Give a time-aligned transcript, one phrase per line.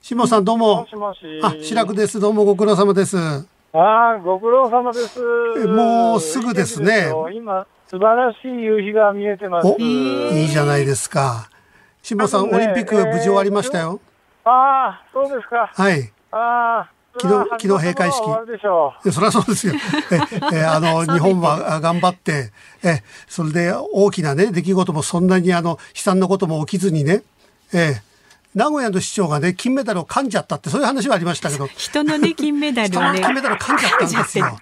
[0.00, 0.86] 辛坊さんどうもも。
[0.86, 1.18] しもし。
[1.42, 2.18] あ、白くです。
[2.18, 3.18] どうもご苦労様です。
[3.18, 3.42] あ
[3.74, 5.20] あ、ご苦労様です。
[5.66, 9.68] もうすぐですね元気よ今、素晴らしい夕日が見えてます。
[9.68, 11.50] お、いいじゃないですか。
[12.02, 14.00] 辛坊さん、ねオリンピック無事終わりましたよ。
[14.46, 15.70] ああ、そうですか。
[15.70, 16.10] はい。
[16.30, 16.90] ああ。
[17.20, 18.22] 昨日昨日閉会式
[19.12, 19.74] そりゃそうですよ。
[20.52, 22.50] え、え、 あの、日本はあ頑張って、
[22.82, 27.22] え、それで大きなね、出来事もそんなにあの、悲惨なことも起きずにね、
[27.72, 28.00] え、
[28.54, 33.20] 名古屋の市長がね、金メダルを噛んじゃったって、そういう話はありましたけど、 人のね、 金メダル人のをね。
[33.20, 34.58] 金メダル噛んじゃったんですよ。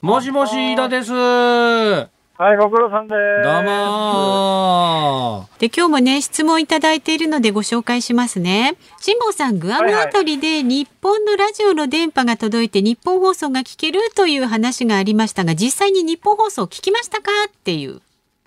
[0.00, 1.10] もしもし、飯田です。
[1.10, 2.08] どうう。
[2.38, 3.46] はい、ご苦労さんです。
[3.46, 8.76] もで、今日もね、質問いただいているのでご紹介しますね。
[8.98, 17.30] 辛坊さん、グアムあたりで日本のラジオの電波が届いて日本放送が聞けるという話がありましたが、実際に日本放送聞きましたか？
[17.48, 18.00] っていう。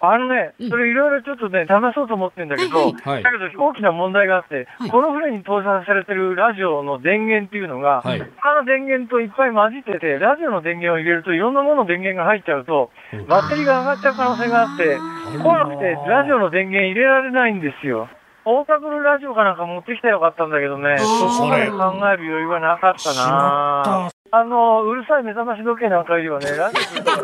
[0.04, 0.70] あのね、うん。
[0.70, 3.24] それいろいろちょっとね、試そうと思ってるんだけど、はいはい。
[3.24, 4.90] だけど大きな問題があって、はい。
[4.92, 8.20] この船に搭載されてるラジオの電源っていうのが、はい。
[8.20, 12.92] 他の電源といっぱい混じってて、ラジオの電源を入れるといろんなものの電源が入っちゃうと、
[13.30, 14.98] バッテリーが上がっちゃう可能性があって、
[15.42, 18.10] 怖くてラジオの電源入れられないんですよ。
[18.44, 24.12] 大田区のラジオかなんか持ってきたらよかったんだけどね、そこまで考える余裕がなかったな。
[24.36, 27.24] あの、うるさい目覚まし時計なんかよりはね、ラジオ ちょっ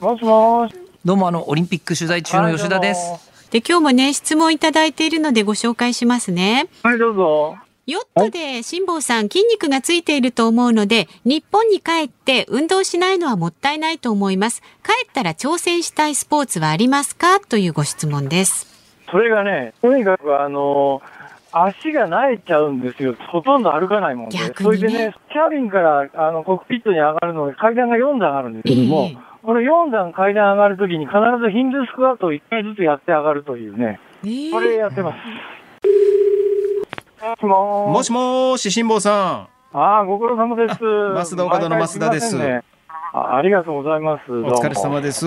[0.00, 0.76] もしもーし。
[1.04, 3.50] どうも、あの、オリンピック取材中の吉田です。
[3.50, 6.68] で、今日もね、質問いただいているのでご紹介しますね。
[6.84, 7.56] はい、どうぞ。
[7.84, 17.40] ヨットで辛坊さん筋肉がついていると思うので日本に帰って運動しないのはもったいないと思います帰ったら挑戦したいスポーツはありますか？
[17.40, 18.66] というご質問です
[19.10, 21.00] それがね、とにかくあの
[21.50, 23.14] 足が慣れちゃうんですよ。
[23.14, 24.36] ほとんど歩かないもんで。
[24.36, 33.98] 逆それにねでね、キャビンからあのコックピットに上がるので階段が4段あるんですけども、ええこの4段階段上がるときに必ずヒンドゥースクワットを1回ずつやって上がるというね、
[34.52, 35.16] これやってます。
[37.22, 40.74] もしももしもーし、辛坊さああ、ご苦労様です。
[41.32, 42.62] ますだおかだの増田ですね
[43.14, 44.30] あありがとうございます。
[44.30, 44.44] ん。
[44.44, 45.24] お疲れ様です。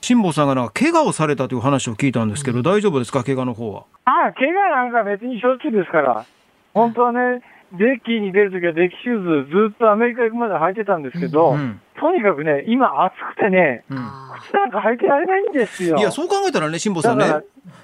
[0.00, 3.82] 辛坊さんがなんか怪我をされたという話を聞いたんですけど、大丈夫ですか怪我の方は？
[4.04, 6.24] ああ、怪我なんか別にしょっちゅうですから。
[6.72, 11.80] 本当はね、デッキに出るときはデッキシューズずっとアメリカ行くまで履いてたんですけど、うん。
[12.04, 13.96] とにかくね、今暑くてね、うん。
[14.42, 15.96] 靴なんか履いてられないんですよ。
[15.96, 17.24] いや、そう考えたらね、辛坊さんね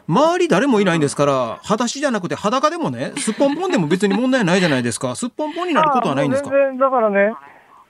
[0.07, 5.15] 周り誰もいないんですから、裸足じゃなくて裸でもね、すっぽんぽんでも別に問題ないじゃないですか？
[5.17, 6.51] すっぽんぽんになることはないんですか？
[6.51, 7.33] 全然、だからね、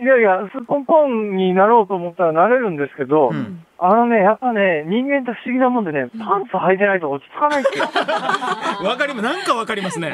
[0.00, 7.84] いやいや、すっぽんぽんになろうと思ったらなれるんですけど、うんあのね、やっぱね、人間って不思議なもんでね、パンツ履いてないと落ち着かないんですよ。
[8.86, 9.24] わかります。
[9.24, 10.12] なんかわかりますね。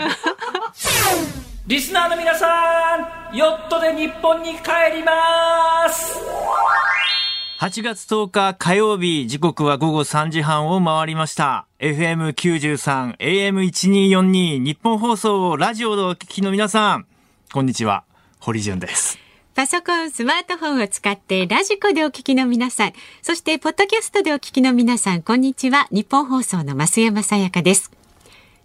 [1.66, 2.97] リスナーの皆さ
[3.32, 6.16] ん、ヨットで日本に帰ります
[7.59, 11.66] 8月10日火曜日、時刻は午後3時半を回りました。
[11.81, 17.06] FM93、AM1242、ニッポン放送、ラジオでお聞きの皆さん、
[17.53, 18.05] こんにちは、
[18.38, 19.19] 堀潤です。
[19.56, 25.88] パソコン、スマートフォンを使ってラジコでお聞きの皆さん、そしてポッドキャストでお聞きの皆さん、こんにちは。
[25.91, 27.91] ニッポン放送の増山さやかです。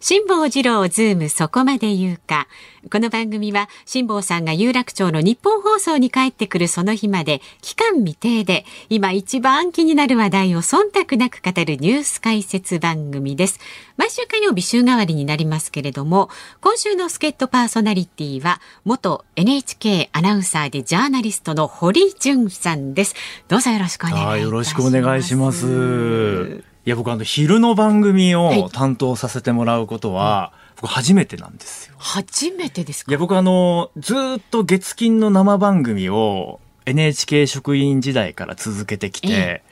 [0.04, 2.48] 辛坊治郎ズームそこまで言うか。
[2.92, 13.60] この番組は辛坊さんが有楽町のニッポン放送に帰ってくるその日まで期間未定で今一番気になる話題を忖度なく語るニュース解説番組です。
[13.96, 23.14] 毎週火曜日週替わりになりますけれども今週の助っ人パーソナリティは元 NHK アナウンサーでジャーナリストの堀潤さんです。
[23.48, 24.40] どうぞよろしくお願いします。
[24.42, 26.71] よろしくお願いします。
[26.86, 31.96] いや、僕あの、昼の番組を担当させてもらうことは、僕初めてなんですよ。
[32.00, 33.12] 初めてですか？
[33.12, 39.64] いや、僕あの、ずーっと月金の生番組を NHK 職員時代から続けてきて、え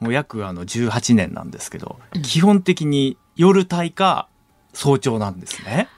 [0.00, 4.28] もう約あの18年なんですけど、基本的に夜帯か
[4.74, 5.88] 早朝なんですね。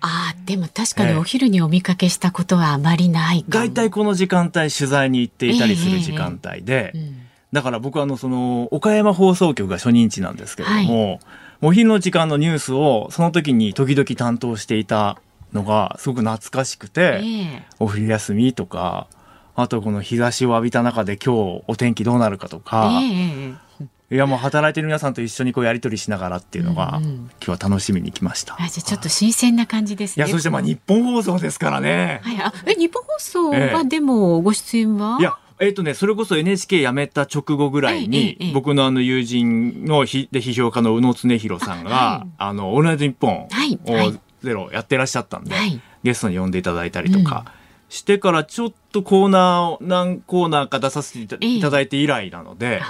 [0.00, 3.64] ああ、でも確かにええお昼にお見かけしたことはあまりないかも。
[3.66, 11.20] 大体この時間帯取材に行っていたりする時間帯で、うんだから僕はあのその岡山放送局が初任地なんですけれども、
[11.62, 15.18] お昼の時間のニュースをその時に時々担当していた
[15.52, 19.08] のがすごく懐かしくて、ええお昼休みとか、
[19.56, 23.70] あとこの日差しを浴びた中で今日お天気どうなるかとか、ええ
[24.12, 28.54] いやもう働いてる皆さんと一緒にこうやり取りしながらっていうのが、うんうん今日は楽しみに来ました。
[28.54, 30.24] あ、じゃあちょっと新鮮な感じですね。
[30.24, 32.20] いや、そしてまあ日本放送ですからね。
[32.22, 42.30] はい、あ、え、日本放送ええはでもご出演は、いや、えっ、とね、それこそ NHK 辞めた直後ぐらいに、ええええ僕のあの友人のひで批評家の宇野恒弘さんが、はい。
[42.38, 43.48] あの、オールナイトニッポン
[43.84, 44.12] を
[44.42, 45.80] ゼロやってらっしゃったんで、はい。
[46.02, 47.44] ゲストに呼んでいただいたりとか
[47.90, 52.80] してからちょっとコーナー何コーナーか出させていただいて以来なので、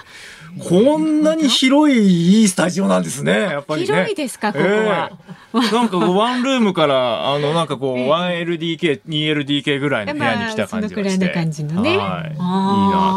[0.69, 3.87] こんなに広いいいスタジオなんですね、やっぱりね。
[3.87, 5.11] 広いですか、ここは。
[5.55, 11.03] えー、なんかワンルームから、あの、なんかこう、えー、1LDK、2LDK ぐらいの部屋に来た感じがして。
[11.03, 11.97] まあ、そのくらいの感じのね。
[11.97, 12.31] はい。
[12.31, 12.45] いいな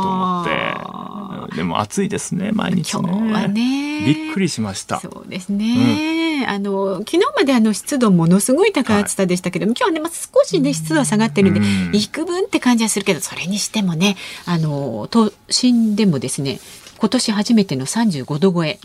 [0.01, 1.12] と思って。
[1.55, 3.01] でも暑いですね、毎日ね。
[3.03, 4.05] 今日はね。
[4.05, 4.99] びっくりしました。
[4.99, 6.43] そうですね。
[6.43, 14.15] うん、あの、昨日まであの湿度ものすごい高い暑さでしたけども、はい、今日はね、まあ、少しね、湿度は下がってるんで、うん、幾分って感じはするけど、それにしてもね、
[14.45, 16.59] あの、都心でもですね、
[16.97, 18.79] 今年初めての35度超え。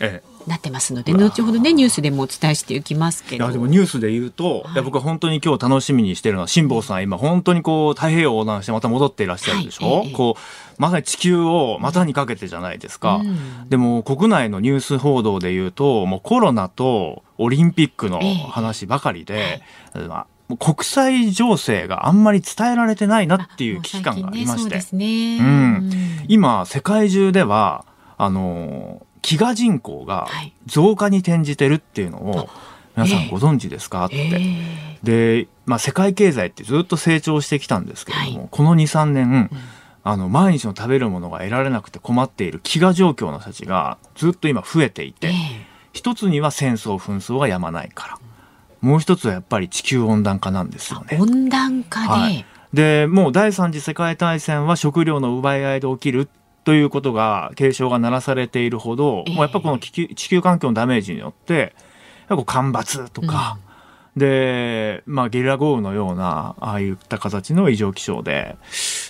[0.49, 3.45] なってますので、後ほどねニュースでもお伝えしていきますけど。
[3.45, 10.00] いやでもニュースで言うと、はい、いや僕は本当に今日楽しみにしてるのは辛坊さん今本当にこう太平洋横断してまた戻っていらっしゃるでしょ？
[10.00, 13.17] はい、こうまさに地球を股にかけてじゃないですか。
[13.17, 19.62] うん、でも国内のニュース報道で言うともうコロナとオリンピックの話ばかりで。
[19.95, 20.25] えー
[20.59, 25.91] 国際情勢があんまり伝えられてないなっていう危機感がありまして、ねね、うん、
[26.27, 27.85] 今世界中では
[28.17, 30.29] あの飢餓人口が
[30.65, 32.49] 増加に転じてるっていうのを
[32.97, 34.41] 皆さんご存知ですか、って。
[35.03, 39.51] で、まあ、世界経済ってずっと成長してきたんですけれども、はい、この23年、
[40.03, 45.33] あの毎日の食べるものが得られなくて困っている飢餓状況の人たちがずっと今増えていて、
[45.93, 48.19] 一つには戦争紛争がやまないから。
[48.81, 51.19] もう一つはやっぱり地球温暖化なんですよね。
[51.21, 56.29] 温暖化で、はい、でもう第三次世界大戦は食料の奪い合いで起きる
[56.69, 61.75] ということが警鐘が鳴らされているほど、えー、もうやっぱこの地球地球環境のダメージによって
[62.44, 63.56] 干ばつとか、
[64.15, 68.59] うん、で、まあ、ゲリラ豪雨のようなああいった形の異常気象で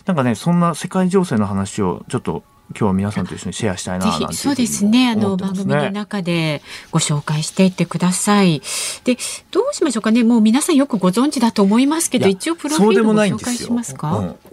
[0.07, 5.11] なんかねそんな世界情勢の話をちょっと今日は皆さんと一緒にシェアしたいななんて、ね、そうですね。
[5.11, 6.61] あの番組の中で
[6.91, 8.61] ご紹介していってください。
[9.05, 9.17] で
[9.51, 10.23] どうしましょうかね。
[10.23, 14.37] もう皆さんよくご存知だと思いますけど一応プロフィールご紹介しますか、うん、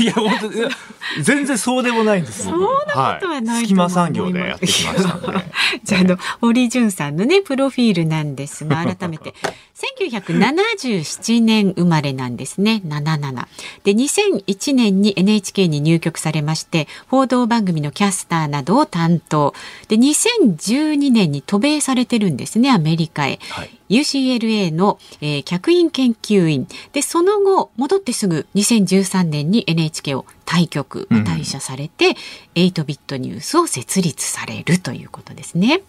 [0.00, 2.72] いや本当全然そうでもないんですそんなこ
[3.20, 5.18] とはない、はい、隙間産業でやってきました
[5.82, 9.34] じゃあの堀潤さんのねプロフィールなんですが 改めて。
[9.80, 12.82] 1977年生まれなんですね。
[12.84, 13.46] 77
[13.84, 19.54] で2001年に NHK に入局されまして報道番組のキャスターなどを担当。
[19.88, 26.66] で2012年に渡米されてるんですねアメリカへ、はい、UCLA の、えー、客員研究員。
[26.92, 32.14] でその後戻ってすぐ2013年に NHK を退局退社されて、うん、
[32.54, 35.82] 8ビットニュースを設立されるということですね。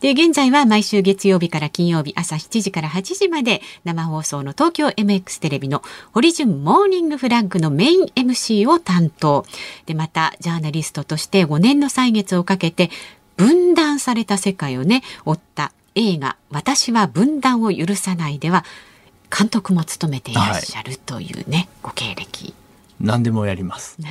[0.00, 5.82] で、現在は毎週月曜日から金曜日朝7時から8時まで生放送の東京 MX テレビの
[6.12, 9.44] ホリジュンモーニングフラッグのメイン MC を担当。
[9.86, 12.90] で、またジャーナリストとして5年の歳月をかけて
[13.36, 18.64] 分断された世界をね、追った映画私は分断を許さないでは
[19.36, 22.54] 監督も務めていらっしゃるというね、はい、ご経歴。
[23.00, 23.98] 何でもやります。
[24.02, 24.04] い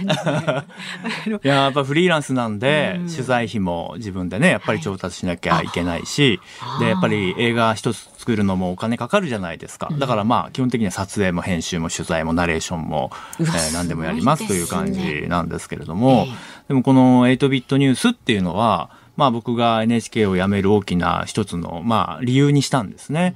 [1.41, 23.35] ややっぱフリーランスなんで、取材費も自分でねやっぱり調達しなきゃいけないし、はい、でやっぱり映画一つ作るのもお金かかるじゃないですか、だからまあ基本的には撮影も編集も取材もナレーションも、えー、何でもやりますという感じなんですけれども、でね、でもこの8ビットニュースっていうのはまあ僕が NHK を辞める大きな一つのまあ理由にしたんですね。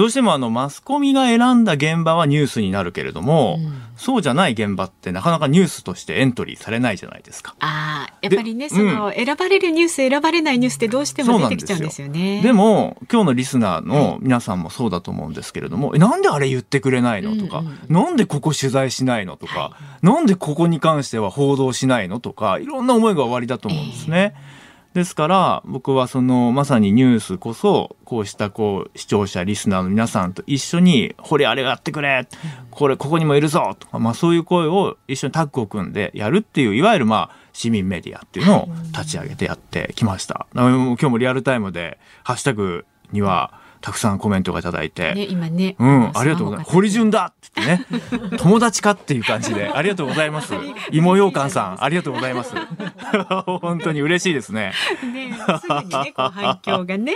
[0.00, 7.54] どうしてもあのマスコミが選んだ現場はニュースになるけれども、うん、そうじゃない現場ってなかなかニュースとしてエントリーされないじゃないですか。
[7.60, 12.40] ああ、やっぱりね、その、選ばれるニュース、選ばれないニュースってどうしても出てきちゃうんですよね。
[12.40, 19.72] でも、今日のリスナーの皆さんもそうだと思うんですけれども、はい、なんであれ言ってくれないのとか、うんうん、なんでここ取材しないのとか、は
[20.02, 24.34] い、なんでここに関しては報道しないのとか、いろんな思いが終わりだと思うんですね。
[24.34, 24.49] えー
[24.94, 32.26] ですから僕はそのまさにニュースこそこうしたこう視聴者リスナーの皆さんと一緒に「ほれあれやってくれ」
[32.70, 40.46] これここにもいるぞ」とか、まあ、そういう声を一緒にタッグを組んでやるっていういわゆるまあ市民メディアっていうのを立ち上げてやってきました。
[40.54, 45.14] 今日もリアルタイムでハッシュタグにはたくさんコメントがいただいて。
[45.14, 45.76] ね、今ね。
[45.78, 46.70] うん、ありがとうございます。
[46.70, 47.86] 堀潤だってね。
[48.38, 50.54] 友達かっていう感じで、ありがとうございます。
[50.92, 52.54] 芋ようかんさん、ありがとうございます。
[53.62, 54.72] 本当に嬉しいですね。
[55.12, 57.14] ね、すぐにね、反響がね。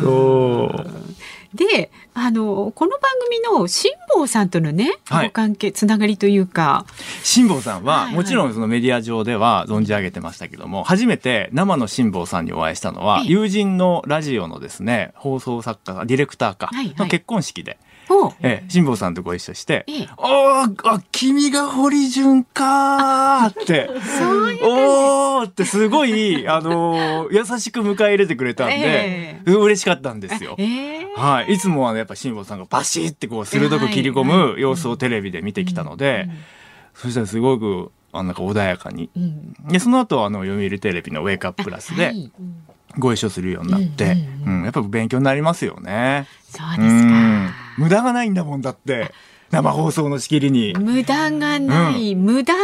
[0.00, 0.86] そう。
[1.54, 6.84] で、あの、この番組の辛坊さんとのね、はい、関係、つながりというか。
[7.22, 17.78] 辛坊さんは、もちろんそのメディア上では存じ上げてましたけども、初めて生の辛坊さんにお会いしたのは、友人のラジオのですね、放送作家、ディレクターか、の結婚式で。
[18.40, 23.88] ええ、辛坊さんとご一緒して、ええ、ああ、君が堀潤かって、
[24.62, 30.54] おーってすごい、あのー、優しく迎え入れてくれたんで、えー、嬉しかったんですよ。
[30.58, 36.28] えーはい、いつもはねやっぱ辛坊さんがバシッってこう鋭く切り込む様子をテレビで見てきたので、
[36.94, 39.10] そしたらすごくあなんか穏やかに、
[39.68, 42.32] でその後あの読売テレビの「ウェイクアッププラス」ではい。
[42.96, 44.10] ご一緒するようになって、うん
[44.46, 44.64] うんうん。
[44.64, 46.28] やっぱ勉強になりますよね。
[46.48, 47.10] そうですうん。
[47.10, 47.63] か。
[47.78, 49.12] 無駄がないんだもんだって。
[49.54, 50.74] 生放送の仕切りに。
[50.76, 52.54] 無駄がない、無駄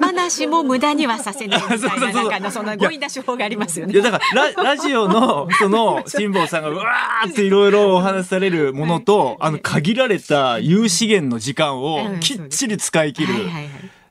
[0.00, 3.94] 話も無駄にはさせないみたいな、 そうそうそうなんかそんな強引な手法がありますよね。
[3.94, 12.20] いやだからララジオのその辛坊さんがうわーっていろいろお話しされるものと、あの限られた有資源の時間をうん。
[12.20, 13.34] きっちり使い切る。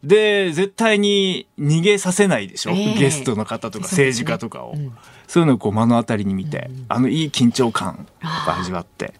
[0.03, 2.99] で絶対に逃げさせないでしょ、ええ。
[2.99, 4.75] ゲストの方とか政治家とかを。
[5.27, 9.13] そう,、いうのをこう目の当たりに見て、あのいい緊張感あーやっぱ味わって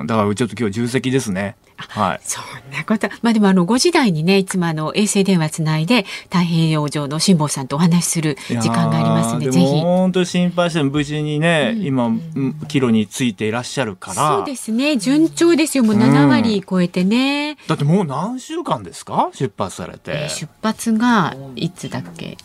[0.00, 3.08] うんだからちょっと今日重責ですねはいそんなこと。
[3.22, 9.66] まあでもあの、5時台にね、いつもあの、衛星電話つないで、太平洋上の辛坊さんとお話しする時間がありますので、ぜひ。
[9.66, 14.96] 本当に心配しても無事にね、今うんキロについていらっしゃるからそうですね。
[14.98, 15.82] 順調ですよ。
[15.84, 17.56] もう7割超えてね。
[17.66, 19.30] だってもう何週間ですか？
[19.32, 22.36] 出発されて、えー出発が、いつだっけ？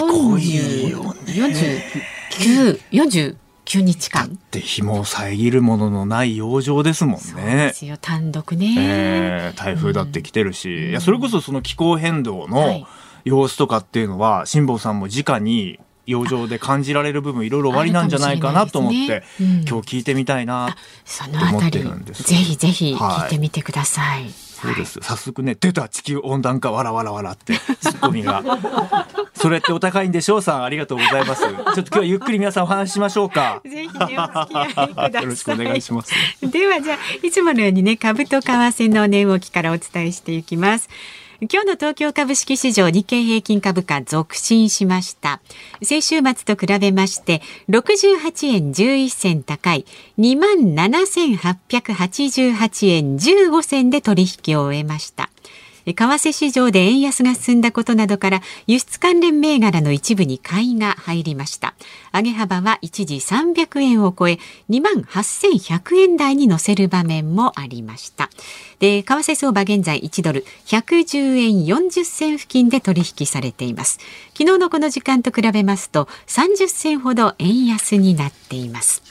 [0.00, 3.36] ごいよ40 49、
[3.68, 4.38] 49日間。
[4.50, 7.96] で日も遮るもののない洋上ですもんそうでねすよ。
[8.00, 8.74] 単独ね。
[8.78, 12.86] えー台風だって来てるし、いやそれこそその気候変動はのい
[13.24, 24.47] 様子とかっていうのは辛坊さんも直に洋上で感じられる部分いろいろおありなんじゃないかなと思って、ねうん今日聞いてみたいなそのあた思ってりるんですぜひぜひはい聞いてみてください。
[24.60, 24.98] そうです。
[25.00, 28.42] 早速ね出た地球温暖化わらわらわらって ツッコミが。
[29.34, 31.42] それってお高いんでしょうさんありがとうございます。
[31.42, 33.60] ちょっと今日はゆっくり皆さんお話ししましょうか。
[33.64, 35.22] ぜひねお付き合いください。
[35.22, 36.12] よろしくお願いします。
[36.42, 40.88] ではじゃあいつものようにね株と為替の値動きからお伝えしていきます。
[41.40, 45.40] 今日の東京株式市場日経平均株価続伸しました。
[45.84, 49.86] 先週末と比べまして68円11銭高い
[50.18, 55.30] 27,888円15銭で取引を終えました。
[55.94, 61.74] 為替市場で円安が進んだことなどから輸出関連銘柄の一部に買いが入りました。
[62.12, 68.30] 上げ幅は一時300円を超え2万8100円台に乗せる場面もありました。
[68.80, 73.98] で為替相場現在1ドル110円40銭付近で取引されています。
[74.36, 79.02] 昨日のこの時間と比べますと30銭ほど円安になっています。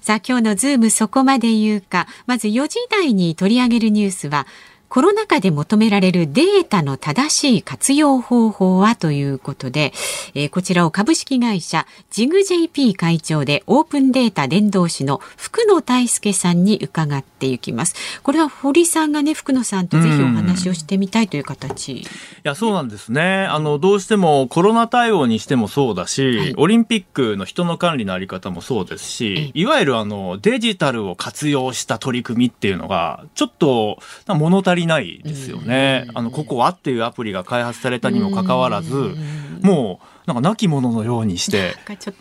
[0.00, 2.06] さあ今日のズームそこまで言うか。
[2.26, 4.46] まず4時台に取り上げるニュースは
[4.88, 9.92] コロナ禍で求められるデータの正しい活用方法はということで、
[10.34, 17.94] えーこちらを株式会社ジグ JP 会長でオープンデータ伝道師の福野大輔さんに伺っていきます。
[18.22, 21.92] これは堀さんがね福野さんとぜひお話をしてみたいという形。
[21.92, 22.06] い
[22.42, 36.06] やそうなんですねあのどうしてもコロナ対応にしてもそうだし、はいオリンピックの人の管理のあり方もそうですしいわゆるあのデジタルを活用した取り組みっていうのがちょっとなんか物足りないですよね。
[36.14, 39.14] あのココアっていうアプリが開発されたにもかかわらず
[39.62, 41.74] もうなんか亡き者のようにして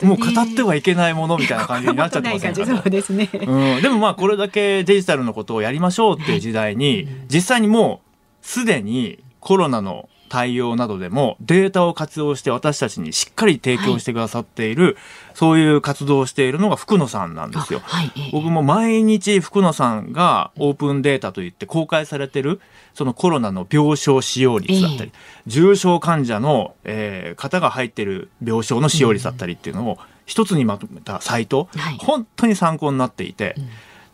[0.03, 2.45] もう語ってはいけないものみたいな感じになっちゃってます
[3.13, 3.29] ね。
[3.33, 8.01] うん、でもまあこれだけデジタルのことをやりましょうっていう時代に、実際にも
[8.41, 14.97] うすでにコロナの対応などでもデータを活用して私たちにしっかり提供してくださっている、
[15.33, 17.79] そういう活動をしているのが福野さんなんですよ。
[17.85, 18.11] はい。
[18.17, 18.29] ええ。
[18.33, 22.59] 僕も毎日福野さんがオープンデータといって公開されてる
[22.93, 25.13] そのコロナの病床使用率だったり、
[25.47, 31.97] 重症患者の、えー方が入ってる病床の使用率だったりっていうのを一つにまとめたサイト、はい。
[31.97, 33.55] 本当に参考になっていて、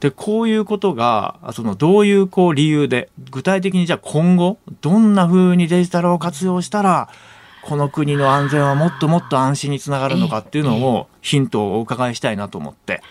[0.01, 7.10] でこういうことがそのどういうこう理由で具体的にじゃあ今後どんな風にデジタルを活用したら
[7.62, 13.01] この国の安全はもっともっと安心につながるのかっていうのをヒントをお伺いしたいなと思って。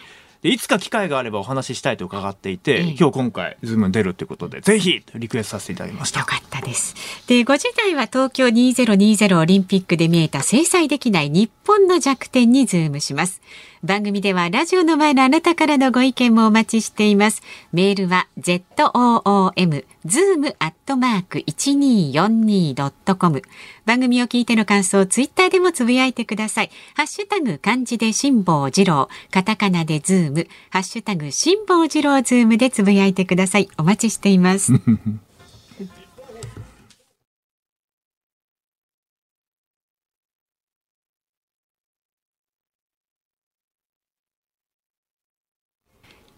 [0.43, 6.95] でいつか機会があればお話ししたいと伺っていて、ええ今日今回ズームに出るということでぜひリクエストさせていただきましたよかったです。
[7.27, 13.43] で、5時台は東京2020オリンピックで見えた制裁できない日本の弱点にズームします。
[13.83, 17.41] 番組ではラジオの前のあなたからのご意見もお待ちしています。
[17.73, 23.43] メールは zoom zoom アットマーク 1242.com
[23.87, 26.71] 番組を聞いての感想をツイッターでもつぶやいてください。
[26.95, 33.71] ハッシュタグ漢字で辛坊治郎、カタカナでズーム、ハッシュタグ辛坊治郎ズームでつぶやいてください。
[33.79, 34.75] お待ちしています。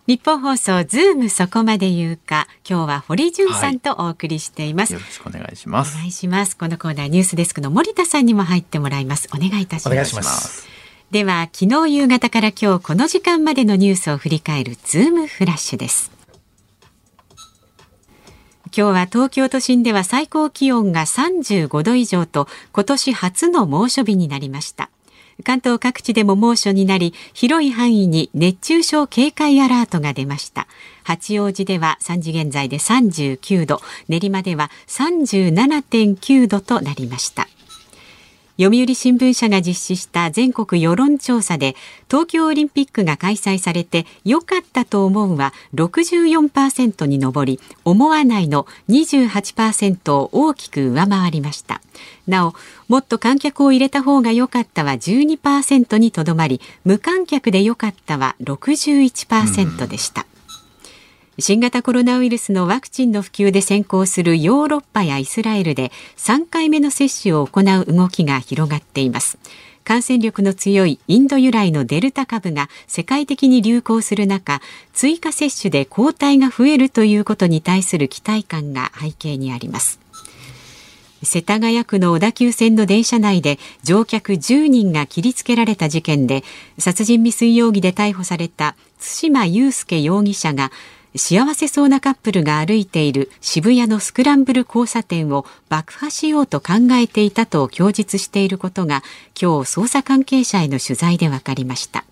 [0.08, 5.94] ニッポン放送ズームそこまで言うか今日は堀潤さんとお送りしています、よろしくお願いします。
[5.94, 6.56] お願いします。
[6.56, 9.28] このコーナーニュースデスクの森田さんにも入ってもらいます。
[9.32, 9.92] お願いいたします。
[9.92, 10.66] お願いします。
[11.12, 16.10] では昨日夕方から今日この時間までのニュースを振り返るズームフラッシュです。
[18.76, 24.90] 今日は東京都心では最高気温が35度以上と今年初の猛暑日になりました
[25.42, 30.66] 関東各地でも猛暑になり広い範囲に熱中症警戒アラートが出ました。
[31.04, 37.48] 八王子では3時現在で39度練馬では37.9度となりました。
[38.60, 41.74] 読売新聞社が実施した全国世論調査で
[42.08, 51.80] 東京オリンピックが開催されて良かったと思うは64%に上り思わないの28%を大きく上回りました。
[52.26, 52.54] なお
[52.88, 60.26] もっと観客を入れた方が良かったは12%にとどまり無観客で良かったは61%でした、
[61.38, 69.38] 新型コロナウイルスのワクチンの普及で先行するヨーロッパやイスラエルで3回目の接種を行う動きが広がっています。
[69.82, 74.60] 感染力の強いインド由来のデルタ株が世界的に流行する中
[74.92, 80.00] 追加接種で抗体が増えるということに対する期待感が背景にあります。
[81.22, 86.44] 世田谷区の小田急線の電車内で乗客10人が切りつけられた事件で
[86.78, 90.70] 殺人未遂容疑で逮捕された対馬悠介容疑者が
[91.16, 99.02] 幸せそうなカップルが歩いている渋谷のスクランブル交差点を爆破しようと考えていたと供述していることが
[99.40, 102.04] 今日捜査関係者への取材で分かりました。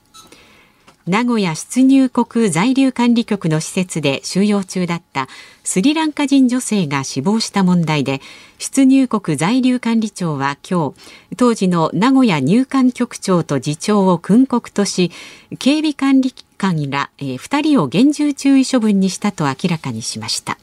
[1.07, 5.29] 名古屋出入国在留管理局の施設で収容中だった
[5.65, 8.21] スリランカ人女性が死亡した問題で
[8.59, 15.11] 出入国在留管理庁は今日当時の名古屋入管局長と次長を訓告とし
[15.59, 20.59] 警備管理官ら、2人を厳重注意処分にしたと明らかにしました。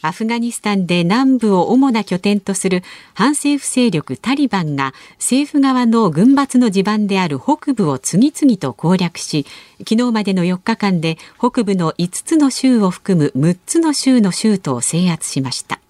[0.00, 2.82] アフガニスタンで南部を主な拠点とする
[3.14, 9.44] 反政府勢力タリバンが政府側の軍閥の地盤である北部を次々と攻略し
[9.78, 15.80] 昨日までの4日間で北部の5つの州を含む6つの州の州都を制圧しました。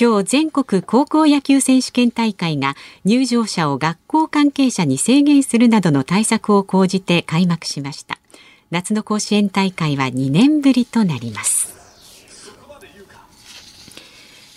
[0.00, 2.74] 今日全国高校野球選手権大会が
[3.04, 8.18] 入場者を学校関係者に制限するなどの対策を講じて開幕しました。
[8.70, 11.73] 夏の甲子園大会は2年ぶりとなります。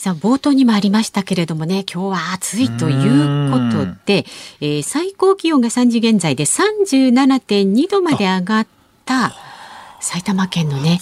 [0.08, 4.26] さあ冒頭にもありましたけれどもね今日は暑いということで、
[4.62, 8.68] えー、最高気温が3時現在で37.2度まで上がっ
[9.04, 9.34] た
[10.00, 11.00] 埼玉県のね、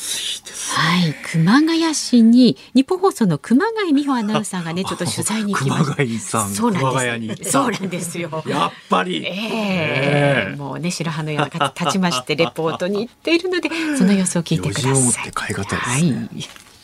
[0.75, 5.83] はい、熊谷市に日本放送の熊谷美穂アナウンサーがねちょっと取材に行きました。
[5.83, 7.51] 熊谷さん、そうなんです。
[7.51, 8.43] そうなんですよ。
[8.47, 9.23] やっぱり。
[9.23, 15.31] ええー、もうね白羽のような方立ちましてレポートに行っているのでその様子を聞いてください。
[15.75, 16.74] はい。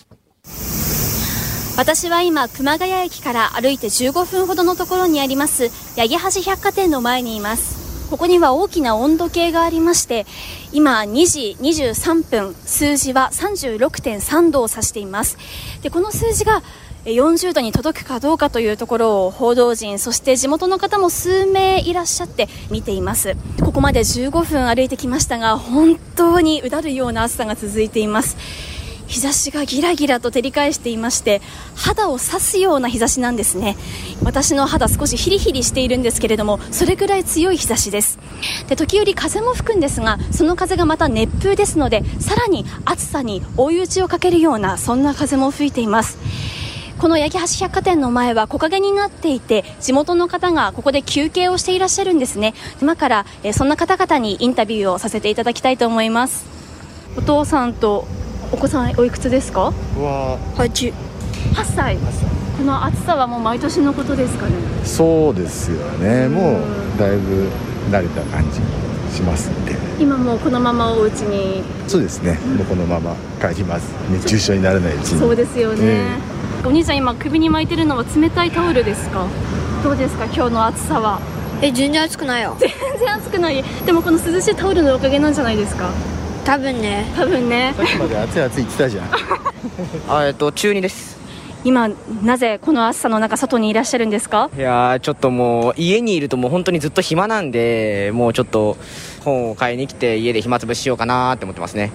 [1.82, 8.08] 私は今熊谷駅から歩いて15分ほどのところにあります八木橋百貨店の前にいます。
[8.12, 10.28] ここには大きな温度計がありまして
[10.72, 15.40] 今2時23分数字は36.3度を指しています。
[15.82, 16.62] でこの数字が
[17.06, 23.36] 40度に届くかどうかというところを報道陣そして地元の方も数名いらっしゃって見ています。
[23.66, 28.38] ここまで15分歩いてきましたが本当にうだるような暑さが続いています。
[29.12, 31.42] 日差しがギラギラと照り返していまして
[31.76, 33.76] 肌を刺すような日差しなんですね。
[34.24, 38.20] 私の肌少しヒリヒリしているんですけれどもそれぐらい強い日差しです。
[38.70, 46.18] で時折風も吹くんですがその風がまた熱風ですのでさらに暑さに追い打ちをかけるようなそんな風も吹いています。
[46.98, 52.54] この八木橋百貨店の前は木陰になっていて地元の方がここで休憩をしていらっしゃるんですね。
[52.82, 56.46] 今からそんな方々にインタビューをさせていただきたいと思います。
[57.18, 58.08] お父さんと
[58.52, 59.72] お子さんおいくつですか？
[59.98, 60.94] は8
[61.54, 61.98] 8歳。
[62.58, 64.54] この暑さはもう毎年のことですかね？
[64.84, 66.28] そうですよね。
[66.28, 67.48] もうだいぶ
[67.90, 68.58] 慣れた感じ
[69.16, 69.76] しますんで。
[70.00, 71.64] 今もうこのままお家に？
[71.88, 73.88] そうですね、もうこのまま帰ります。
[74.12, 75.20] 熱中症にならないうちに。
[75.20, 79.28] そうですよね、えー、お兄さん今首に巻いてるのは冷たいタオルですか？
[79.84, 80.26] どうですか？
[80.26, 81.20] 今日の暑さは。
[81.64, 82.58] え全然暑くないよ。
[82.60, 83.64] 全然暑くない。
[83.86, 85.90] でもこの涼しいタオルのおかげなんじゃないですか？
[86.46, 87.06] 多分ね。
[87.16, 87.74] 多分ね。
[87.78, 89.10] さっきまで暑い暑い言ってたじゃん。
[90.10, 91.20] あえっと中2です。
[91.64, 91.90] 今
[92.24, 94.50] なぜこの暑さの中外にいらっしゃるんですか？
[94.58, 98.78] いやちょっともう家にいるともう本当にずっと暇なんでもうちょっと
[99.24, 101.92] 本を買いに来て家で暇つぶししようかなって思ってますね。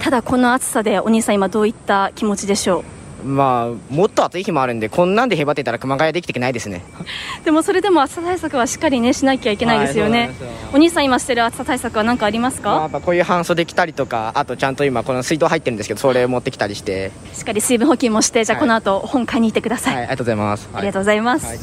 [0.00, 2.84] ただこの暑さでお兄さん今どういった気持ちでしょう？
[3.24, 6.82] まあもっと暑い日もあるんでこんなんでへばってたら熊谷できていけないですね。
[7.44, 10.30] でもそれでも暑さ対策はしっかりねしなきゃいけないですよね、
[10.72, 17.10] お兄さん今してる暑さ対策は何かありますか、まあ、やっぱこういう半袖着たりとかあとちゃんと今この水筒入ってるんですけどそれ持ってきたりして。
[17.32, 21.58] しっかり水分補給もしてじゃあこの後本買いに行ってください、はい、ありがとうございます、ありがとうございます、はい。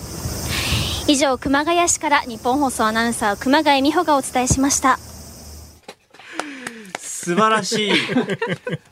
[1.07, 4.99] 以上熊谷市から日本放送アナウンサー熊谷美穂がお伝えしました
[7.23, 7.91] 素晴らしい。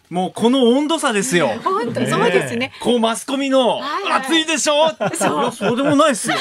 [0.09, 1.49] もうこの温度差ですよ。
[1.63, 2.71] 本当そうですね。
[2.79, 3.79] こうマスコミの
[4.11, 4.89] 暑いでしょ？
[5.15, 5.51] そう。
[5.51, 6.37] そうでもないですよ。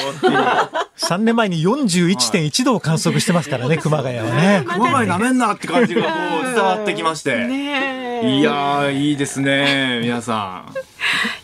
[0.95, 4.63] 三年前に41.1度を観測してますからね、熊谷はね。
[4.67, 6.09] 熊谷なめんなって感じがこ
[6.43, 7.47] う伝わってきまして。
[8.23, 10.73] いやいいですね、皆さん。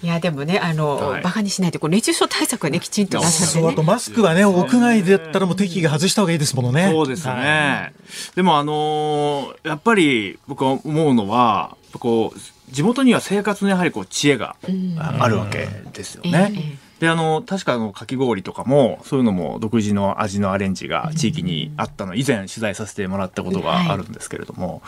[0.01, 6.89] いやでもねあの、はい、バカにしないでこう熱中症対策ねきちんとなさって、ね、あとマスクはね屋外だったらもう適宜外した方がいいですものね。
[6.91, 7.33] そうですね。
[7.33, 7.93] はい、
[8.35, 12.39] でもあのー、やっぱり僕は思うのはこう
[12.71, 14.55] 地元には生活のやはりこう知恵が
[14.97, 16.79] あるわけですよね。
[16.99, 22.15] であの確かあのかき氷とかもそういうのも独自の味のアレンジが地域にあったの。
[22.15, 24.81] 以前取材させてもらったことがあるんですけれども、はい、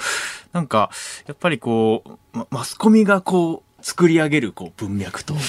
[0.54, 0.90] なんか
[1.28, 2.04] やっぱりこ
[2.34, 5.40] うマスコミがこう作り上げるこう文脈と、うん、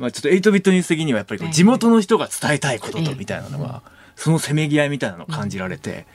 [0.00, 3.82] まあちょっと8ビットニュース的にはやっぱりこう地元の人が伝えたいこととみたいなのは、
[4.16, 6.06] そのせめぎ合いみたいなのを感じられて、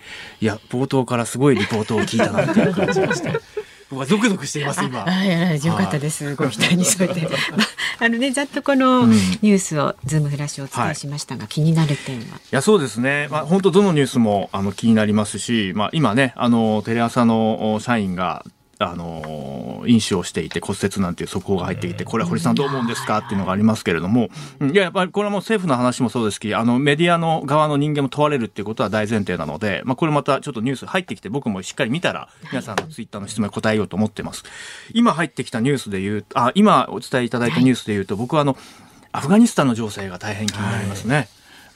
[0.42, 3.32] いや冒頭からすごいリポートを聞いたなっていう感じがして。
[3.90, 5.06] 僕はゾクゾクしています今。
[5.06, 6.36] あいよかったです。
[6.36, 7.28] ご期待に添えて、
[8.00, 12.24] あ、のねざっとこのニュースを、ズームフラッシュお伝えしましたが、はい、気になる点は？
[12.24, 13.28] いやそうですね。
[13.30, 18.46] まあ本当どのニュースもあの気になりますし、まあ今ねあのテレ朝の社員が
[18.90, 23.20] あの飲酒をしていて骨折なんていう速報が入ってきてこれは堀さんどう思うんですか？
[23.20, 24.30] っていうのがありますけれども
[24.62, 34.44] いややっぱりこれはもう政府の話もそうですしあのメディアの側の人間も問われるっていうことは大前提なので、まあ、これまたちょっとニュース入ってきて僕もしっかり見たら皆さんのツイッターの質問に答えようと思ってます。
[34.94, 38.58] 今入ってきたニュースで言うあ今お伝えいただいたニュースで言うと僕はあの
[39.12, 41.16] アフガニスタンの情勢が大変気になりますね。
[41.16, 41.28] はい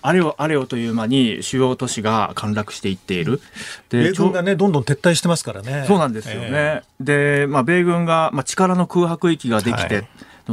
[0.08, 3.42] あれよあれよという間に主要都市が陥落していっている。
[3.90, 5.86] で米軍がねどんどん撤退してますからね。
[5.88, 6.50] そうなんですよね。
[6.52, 10.02] えー、で、まあ、米軍が、まあ、力の空白域ができて、は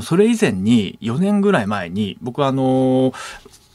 [0.00, 3.12] い、それ以前に4年ぐらい前に僕はあの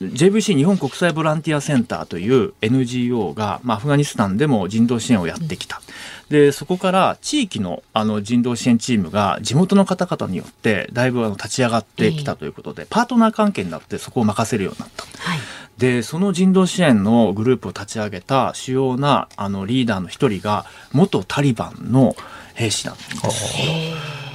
[0.01, 5.81] JVC 日本国際ボランティアセンターという NGO が、まあ、アフガニスタンでも人道支援をやってきた。
[6.29, 15.03] で、そこから地域のあの人道支援チームが地元の方々によってだいぶあの立ち上がってきたということで、パートナー関係になってそこを任せるようになった。
[15.03, 15.39] はい
[15.77, 22.15] でその人道支援のグループを立ち上げた主要なあのリーダーの一人が元タリバンの
[22.55, 23.67] 兵士なんですよ。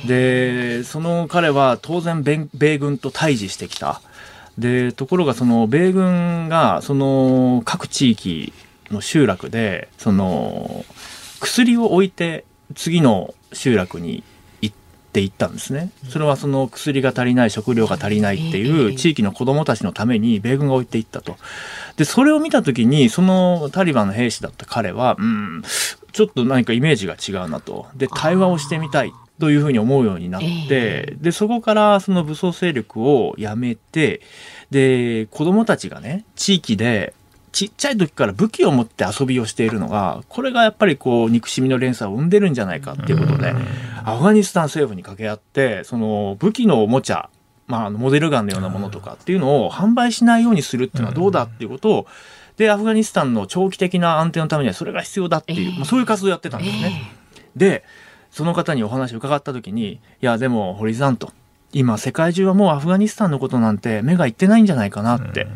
[0.06, 4.00] でその彼は当然米軍と対峙してきた。
[4.58, 8.52] でところがその米軍がその各地域
[8.90, 10.84] の集落でその
[11.40, 14.22] 薬を置いて次の集落に
[15.12, 15.90] っていったんですね。
[16.08, 21.36] それはその薬が足りない、食料が足りないっていう地域の子どもたちのために米軍が置いていったと。
[21.96, 25.62] で、それを見た時に、そのタリバンの兵士だった彼は、うん、
[26.12, 27.88] ちょっと何かイメージが違うなと。
[27.94, 29.12] で、対話をしてみたい。
[29.38, 34.20] というふうに思うようになって、で、そこからその武装勢力をやめて、
[34.70, 37.12] で、子供たちがね、地域で
[37.52, 43.54] ちっちゃい時から武器を持って遊びをしているのが、これがやっぱりこう、憎しみの連鎖を生んでるんじゃないかっていうことで、
[44.04, 47.28] アフガニスタン政府に掛け合って、その武器のおもちゃ、
[47.66, 52.06] まあ、モデルガンのようなものとかっていうのを販売しないようにするっていうのはどうだっていうことを、
[52.56, 57.12] で、アフガニスタンの長期的な安定のためにはそれが必要だっていう、まあ、そういう活動をやってたんですね。
[57.54, 57.84] で、
[58.30, 61.32] その方にお話を伺った時に、いや、でも、堀さんと、
[61.72, 65.46] 今、世界中はもうアフガニスタンのことなんて目がいってないんじゃないかなって。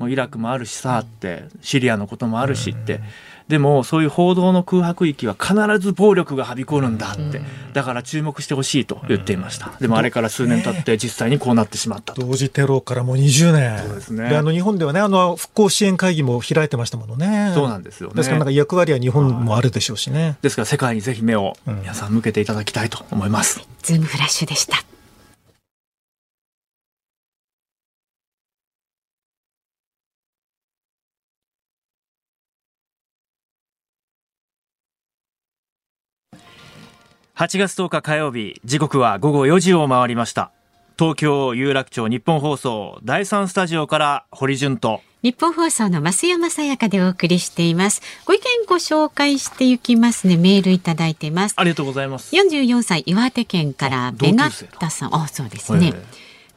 [0.00, 3.00] もうイラクもあるしさってシリアのこともあるしって。
[3.48, 7.42] でもそういう報道の空白域は必ず暴力がはびこるんだって。
[7.72, 9.72] だから注目してほしいと言っていました。
[9.80, 13.78] でもあれから数年経って実際にこうなってしまった同時テロからもう20年。
[13.80, 14.28] そうですね。
[14.30, 17.50] であの日本ではねあの復興支援会議も開いてましたものね。
[17.52, 18.14] そうなんですよね。
[18.14, 20.36] ですからなんか役割は日本もあるでしょうしね。
[20.42, 24.78] ですから世界にぜひ目を皆さん向けていただきたいと思います、ズームフラッシュでした
[37.40, 40.50] 8月10日火曜日、時刻は午後4時を回りました。
[40.98, 48.02] 東京有楽町日本放送第3スタジオから堀潤と日本放送の増山さやかでお送りしています。
[48.26, 50.36] ご意見ご紹介していきますね。
[50.36, 51.54] メールいただいています。
[51.56, 52.36] ありがとうございます。
[52.36, 55.16] 44歳岩手県からベガッタさん。
[55.16, 55.94] あ、そうですね。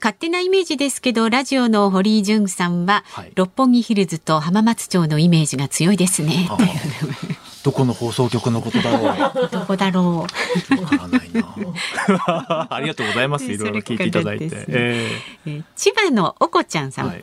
[0.01, 6.49] 勝手なイメージですけどラジオの堀井潤さんは、はい、六本木ヒルズと浜松町のイメージが強いですね。
[7.63, 9.49] どこの放送局のことだろう？
[9.49, 10.27] どこだろ
[10.71, 10.81] う？
[10.81, 12.67] わからないな。
[12.69, 13.45] ありがとうございます。
[13.51, 14.49] いろいろ聞いていただいて。
[14.67, 17.07] えー、千葉のおこちゃんさん。
[17.07, 17.21] はい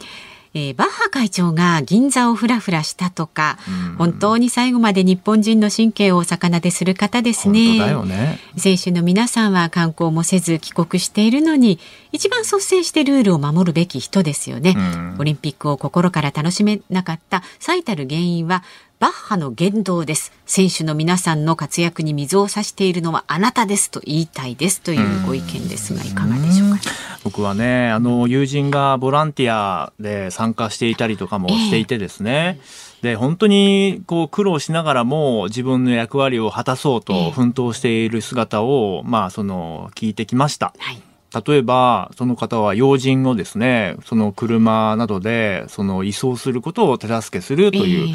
[0.53, 3.57] えー、バッハ会長が銀座をふらふらしたとか、
[3.99, 7.79] 本当に最後まで日本人の神経を逆なでする方ですね。
[8.05, 11.79] ね選手の皆さんは観光もせず帰国しているのに、
[12.11, 14.75] 一番率先してルールを守るべき人ですよね。
[15.19, 18.65] オリンピックを心から楽しめなかった最たる原因は、
[19.01, 20.31] バッハの言動です。
[20.45, 26.77] 選手の皆さんの活躍に水を差しているのはあなたですと言いたいですというご意見ですが、いかがでしょうか？
[27.25, 32.61] 僕はね、あの、友人がボランティアで参加していたりとかもしていてですね、
[32.99, 40.75] えー、で、本当にこう苦労しながらも自分の役割を果たそうと奮闘している姿を、えー、まあ、その、聞いてきました。
[40.79, 41.01] はい
[41.33, 48.09] 例えば、その方は要人をですね、その車などで、その移送することを手助けするという。
[48.09, 48.15] えー、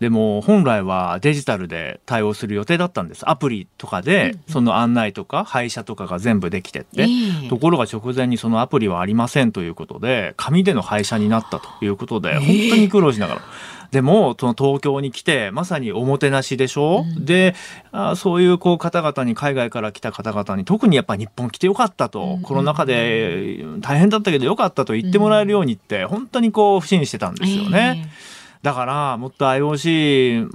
[0.00, 3.28] でも、本来はデジタルで対応する予定だったんです。
[3.28, 7.02] アプリとかで、その案内とか、配車とかが全部できてって。
[7.02, 13.40] えー、ところが直前にそのアプリはありませんということで、紙での配車になったということで、本当に苦労しながら。
[13.40, 17.54] えーでも、その東京に来て、まさにおもてなしでしょ、うん、で
[17.92, 28.04] あ、そういうこう方々に、海外から来た方々に、特にやっぱ日本来てよかったと、うん、コロナ禍で大変だったけどよかったと言ってもらえるようにって、本当にこう、不信してたんですよね。
[28.06, 30.48] えーだから、もっと IOC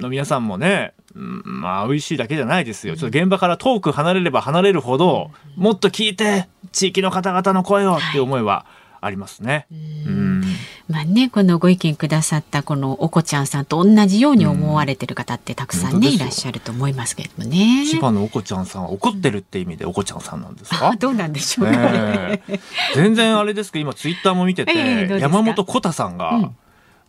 [0.00, 2.96] の皆さんもね、まあ、美味しいだけじゃないですよ。
[2.96, 8.66] ちょっと現場から遠く離れれば離れるほど、もっと聞いて、地域の方々の声をっていう思いは
[9.00, 9.66] ありますね。
[9.70, 10.42] うん。
[10.88, 17.84] まあね、このご意見くださったこのおこちゃんさんと同じように思われてる方ってたくさんね、うん、いらっしゃると思いますけれどもね。
[17.86, 20.94] 千葉のおこちゃんさんは怒ってるって意味でおこちゃんさんなんですか？
[20.98, 22.42] どうなんでしょうね、え。
[22.54, 22.60] ー、
[22.94, 26.56] 全然あれですけど、今ツイッターも見てて、えー、山本小太さんが、うん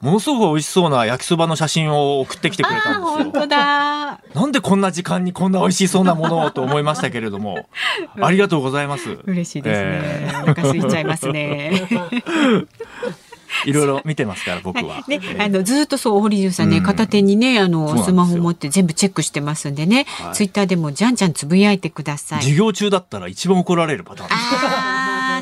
[0.01, 3.23] ものすごく美味しそうな焼きそばの写真を送ってきてくれたんですよ。
[3.23, 4.21] 本当だ。
[4.33, 7.67] なんでこんな時間にこんな美味しそうなものをと思いましたけれども、
[8.21, 9.19] ありがとうございます。
[9.25, 9.87] 嬉しいですね。
[9.91, 11.87] えー、お腹空いちゃいますね。
[13.65, 15.03] いろいろ見てますから僕は。
[15.07, 22.41] ね、あのずっとそう堀潤さんね、片手にねあのスマホ持って全部チェックしてますんでね、ツイッターでもじゃんじゃんつぶやいてください。
[22.41, 24.29] 授業中だったら一番怒られるパターン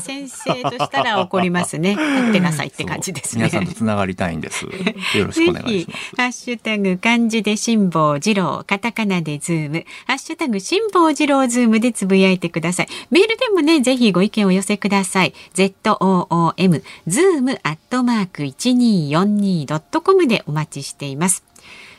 [0.02, 1.92] 先生としたら怒りますね。
[2.18, 3.46] 立ってなさいって感じですね。
[3.46, 4.66] 皆さんとつながりたいんです。
[5.18, 6.16] よろしくお願いします。
[6.16, 12.88] ハッシュタグ漢字で辛坊治郎、カタカナでズーム、ハッシュタグ辛坊治郎ズームでつぶやいてください。
[13.12, 15.34] メールでもね、ぜひご意見を寄せください。
[15.54, 21.44] z o o m ズームアットマーク一二四二ドットコムでお待ちしています。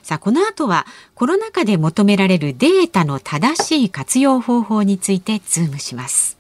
[0.03, 6.38] さあ、この後はコロナ禍で求められるデータの正しい活用方法についてズームします。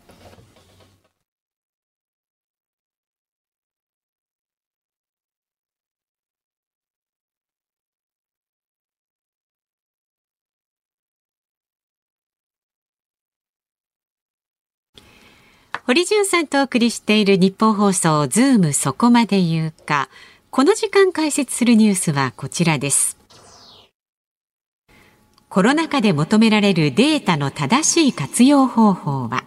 [15.88, 20.10] 堀潤さんとお送りしているニッポン放送ズームそこまで言うか。
[20.50, 23.16] この時間解説するニュースはこちらです。
[25.48, 29.44] コロナ禍で求められるデータの正しい活用方法は？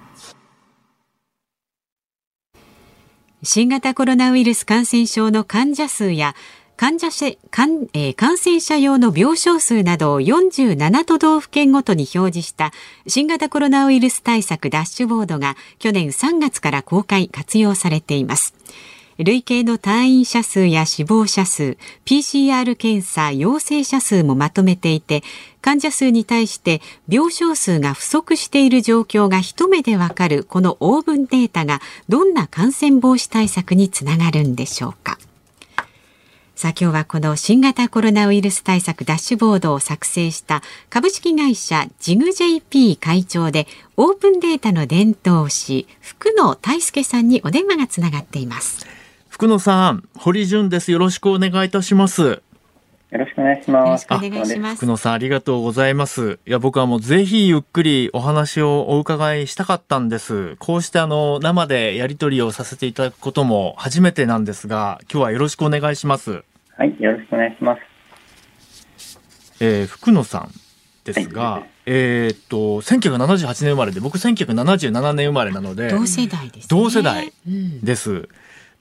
[3.44, 6.34] 新型コロナウイルス感染症の患者数や
[6.82, 12.72] 患者者感,、えー、感染者用の病床数などを47都道府県ごとに表示した
[13.06, 18.56] 新型コロナウイルス対策ダッシュボードが去年3月から公開活用されています。
[19.20, 25.22] 累計の退院者数や死亡者数、PCR 検査陽性者数もまとめていて、
[25.62, 35.20] 患者数に対して病床数が不足している状況が一目でわかるこのオーブンデータがどんな感染防止対策につながるんでしょうか。
[36.62, 43.66] さあ今日はこの新型コロナウイルス対策ダッシュボードを作成した株式会社ジグ JP 会長で
[43.98, 48.86] オープンデータの伝統師福野大輔さんにお電話がつながっています
[49.28, 52.44] 福野さん堀潤ですよろしくお願いいたします
[53.10, 54.06] よろしくお願いします。
[54.10, 54.78] お願いします。
[54.78, 56.40] 福野さんありがとうございます。
[56.48, 60.56] いや僕はもうぜひゆっくりお話をお伺いしたかったんです。
[60.60, 66.46] こうしてあの生でやり取りをさせていただくことも初めてなんですが、今日はよろしくお願いします。
[66.82, 69.20] はい、よろしくお願いします。
[69.60, 70.52] えー、福野さん
[71.04, 77.32] ですが、はい、えー、っと1978年生まれで僕1977年生まれなので同世代です、ね、同世代
[77.84, 78.12] です。
[78.12, 78.30] うん、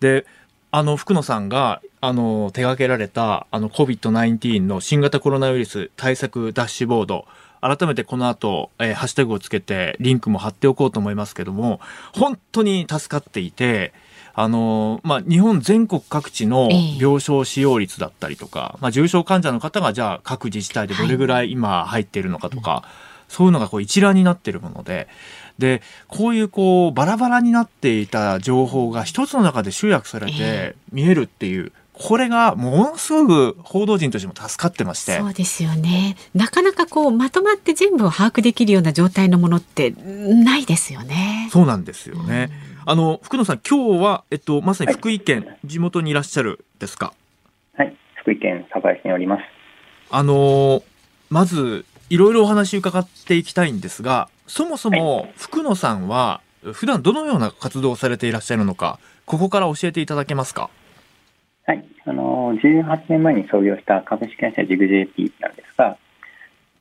[0.00, 0.24] で
[0.70, 7.26] あの福野さんがあの手掛けられたあの COVID-19 の新型コロナウイルス対策ダッシュボード
[7.60, 11.80] 改めてこの後、えー、ハッシュタグをつけてリンクも貼っておこうと思いますけども
[12.14, 13.92] 本当に助かっていて
[14.40, 25.08] あのまあ、日本全国各地の病床使用率だったりとか、えー、まあ、重症患者の方がじゃあ各自治体でどれぐらい今入っているのかとか、はいそういうのがこう一覧になってるもので、
[25.58, 35.18] で、こういうこうバラバラになっていた情報が一つの中で集約されて見えるっていう、これがものすごく報道陣としても助かってまして。
[35.18, 36.16] そうですよね。
[36.34, 41.48] なかなかこうまとまって全部を把握できるような状態のものってないですよね。
[41.52, 42.50] そうなんですよね、
[42.86, 47.12] あの福野さん今日はえっとまさに福井県、はい、地元にいらっしゃるですか？
[47.74, 47.94] はい。
[48.16, 49.42] 福井県鯖江市におります。
[50.10, 50.82] あの
[51.28, 56.40] まずいろいろお話伺っていきたいんですがそもそも福野さんは
[56.72, 60.70] 普段どのような活動をされていらっしゃるのかここから教えていただけますか？
[61.66, 65.96] はい、あの18年前に創業した株式会社ジグ JP なんですが、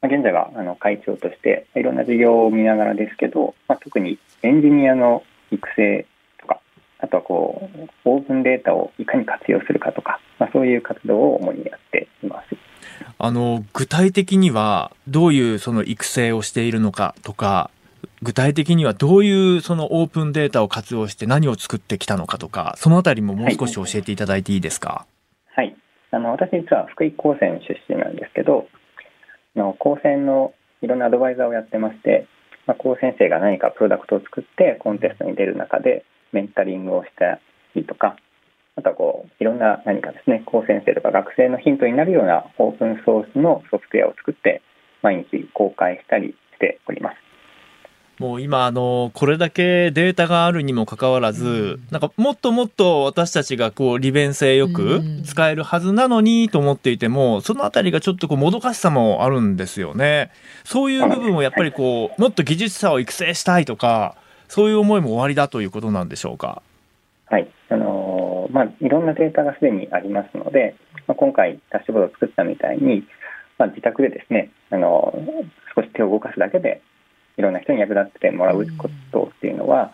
[0.02, 6.06] まあ、現在はあの会長としていろんな事業を見ながらですけど、まあ、特にエンジニアの育成
[6.40, 6.60] とか
[7.00, 12.56] あとはこうオープンデータをいかに活用するかとか、まあ、そういう活動を主にやっています。
[13.18, 17.70] あの具体的にはどういうその育成をしているのかとか
[18.22, 25.06] 具体的にはどういうそのオープンデータを活用して何を作ってきたのかとか、そのあたりももう少し教えていただいていいですか？
[25.56, 25.76] はい。
[26.12, 28.68] あの、私実は福井高専出身なんですけど、
[29.56, 32.28] 高専のいろんなアドバイザーをやってまして、
[32.70, 37.42] まあ、高先生が何かプロダクトを作ってコンテストに出る中でメンタリングをした
[37.74, 38.16] りとか、
[38.76, 44.62] あとはこういろんな何かですね、高先生とか学生のヒントになるようなオープンソースのソフトウェアを作って
[45.02, 47.29] 毎日公開したりしております。
[48.20, 60.32] もう今あのこれだけデータがあるにもかかわらず、なんかもっともっと私たちがこう利便性よく使えるはずなのにと思っていても、そのあたりがちょっとこうもどかしさもあるんですよね。
[60.66, 64.18] そういう部分をやっぱりこうもっと技術者を育成したいとか、
[64.50, 66.62] そういう思いも終わりだということなんでしょうか？
[67.28, 70.76] はい、あのー、まあいろんなデータがすでにありますので、
[71.08, 73.04] まあ、今回ダッシュボードを作ったみたいに、
[73.58, 75.22] まあ、自宅でですね、あのー、
[75.76, 76.82] 少し手を動かすだけで
[77.40, 79.94] いろんな人に役立ってもらうことっていうのは、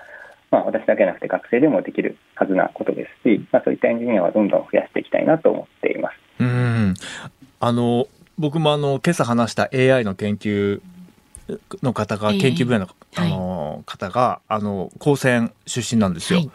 [0.50, 6.16] まあ、私だけじゃなくて学生でもできるはずなことですし、まあ、そういったエンジニアはどんどん増やしていきたいなと思っています。
[6.40, 6.94] うん
[7.60, 10.82] あの僕もあの今朝話した AI の研究
[11.82, 16.40] の方が、研究分野の,、あの方があの高専出身なんですよ。
[16.40, 16.52] はい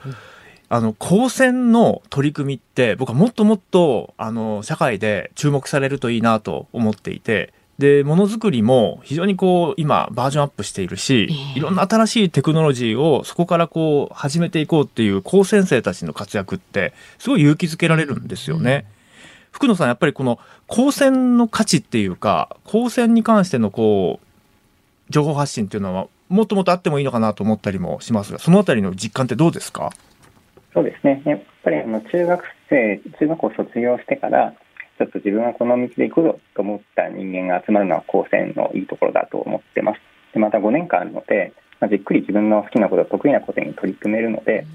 [0.72, 18.84] あの高専の取り組みって僕はもっともっとあの社会で注目されるといいなと思っていてで、ものづくりも非常にこう、今、バージョンアップしているし、いろんな新しいテクノロジーをそこからこう、始めていこうっていう高専生たちの活躍って、すごい勇気づけられるんですよね。
[19.50, 24.26] 福野さん、やっぱりこの高専の価値っていうか、高専に関してのこう、
[25.12, 29.90] 情報発信っていうのは、もっともっとあってもいいのかなと思ったりもしますが、そのあたりの実感ってどうですか？
[30.74, 31.22] そうですね。
[31.24, 34.54] やっぱりあの中学生、中学校卒業してから、
[35.00, 40.00] ちょっと自分はこの道で行くぞと思った人間が集まるのは高専のいいところだと思ってます。
[40.34, 44.66] でまた5年間あるので、まあ、じっくり自分の好きなこと、得意なことに取り組めるので、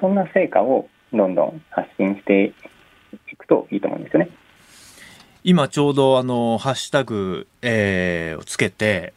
[0.00, 2.54] そんな成果をどんどん発信して
[3.32, 4.30] いくといいと思うんですよね。
[5.42, 9.14] 今ちょうどあのハッシュタグ、えー、をつけて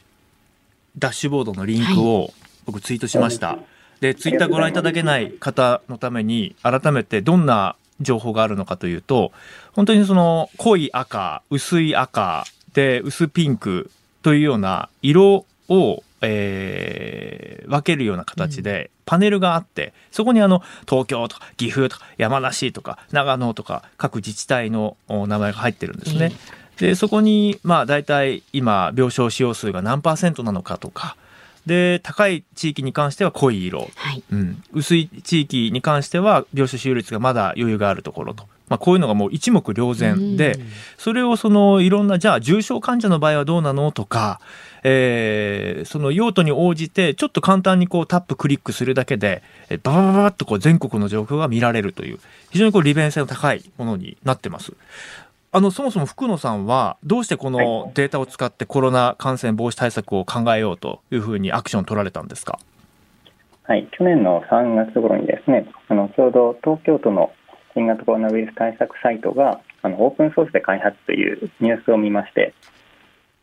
[0.98, 2.32] ダッシュボードのリンクを
[2.66, 3.50] 僕ツイートしました。
[3.50, 3.66] はい、
[4.02, 9.32] でツイッターご覧いただけない方のために改めてどんな情報があるのかというと、
[9.74, 26.32] 本当にその濃い赤、薄い赤、で、薄ピンクというような色を、えー、分けるような形でパネルがあって、そこにあの東京とか岐阜とか山梨とか長野とか各自治体の名前が入ってるんですね。
[26.78, 31.16] で、そこにまあ大体今病床使用数が何パーセントなのかとか、
[31.70, 38.48] で高い地域に関しては濃い色、はい、うん、薄い地域に関しては病床使用率がまだ余裕があるところと。
[38.70, 40.60] まあ、こういうのがもう一目瞭然で、
[40.98, 44.40] それをそのいろんなじゃあ重症患者の場合はどうなのとか、
[44.84, 49.42] えー、その用途に応じてちょっと簡単にこうタップクリックするだけで
[49.84, 52.20] ババババッとこう全国の状況が見られるという
[52.52, 54.74] 非常にこう利便性の高いものになってます。
[55.52, 62.60] あのそもそも福野さんはどうしてこのデータを使ってコロナ感染防止対策を考えようというふうにアクション取られたんですか？
[63.64, 67.32] はい、去年の3月頃にですね、あのちょうど東京都の
[67.76, 72.54] 新型コロナウイルス対策サイトがあのオープンソースで開発というニュースを見まして、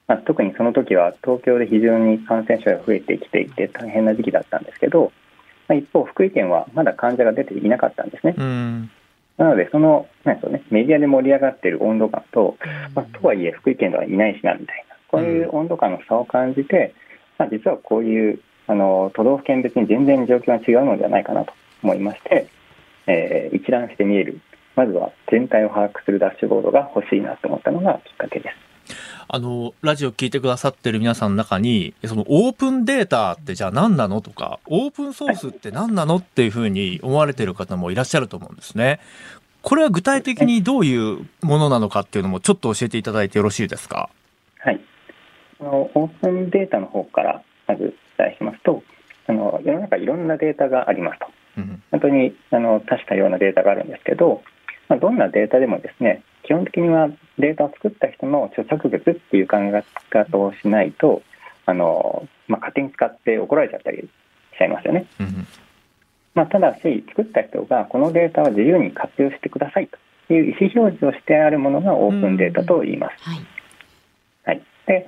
[0.07, 5.12] まあ、特にその時は東京で非常に感染者が増えてきていて大変な時期だったんですけど、
[5.69, 8.35] まあ、一方、福井県はまだ患者が出ていなかったんですね。
[9.38, 12.57] なので、そのなんでね、メディアで盛り上がっている温度感と、
[12.94, 16.94] まあ、とはいえ福井県ではいないしなみたいな、こういう温度感の差を感じて、
[17.38, 21.52] まあ、実はこういうあの都道府県別に全然状況が違うのではないかなと
[21.83, 22.48] 思いまして、
[23.06, 24.40] えー、一覧して見える、
[24.75, 28.75] まずは全体を把握するダッシュボードが欲しいなと思ったのがきっかけです。
[29.29, 39.00] あの、ラジオ聞いてくださってる皆さんの中に、そのオープンデータってじゃあ何なのとか、オープンソースって何なのっていうふうに思われてる方もいらっしゃると思うんですね。
[39.62, 44.10] これは具体的にどういうものなのかっていうのもちょっと教えていただいてよろしいですか？
[44.60, 44.81] はい。
[45.60, 48.85] あのオープンデータの方からまずお伝えしますと、
[49.27, 51.27] あの世の中いろんなデータがありますと。
[51.90, 54.42] 本当にあの多種多様なデータがあるんですけど、
[54.88, 57.08] まあ、どんなデータでもですね基本的には
[57.39, 61.23] データを作った人の著作物っていう考え方をしないと
[61.67, 65.07] あの、まあ、勝手に使って怒られちゃったりしちゃいますよね。
[66.35, 69.89] まあ、ただし作った人がこのデータは自由に活用してください
[70.27, 73.23] という意思表示をしてあるものがオープンデータと言います。
[73.23, 73.47] はい、
[74.45, 75.07] はい、で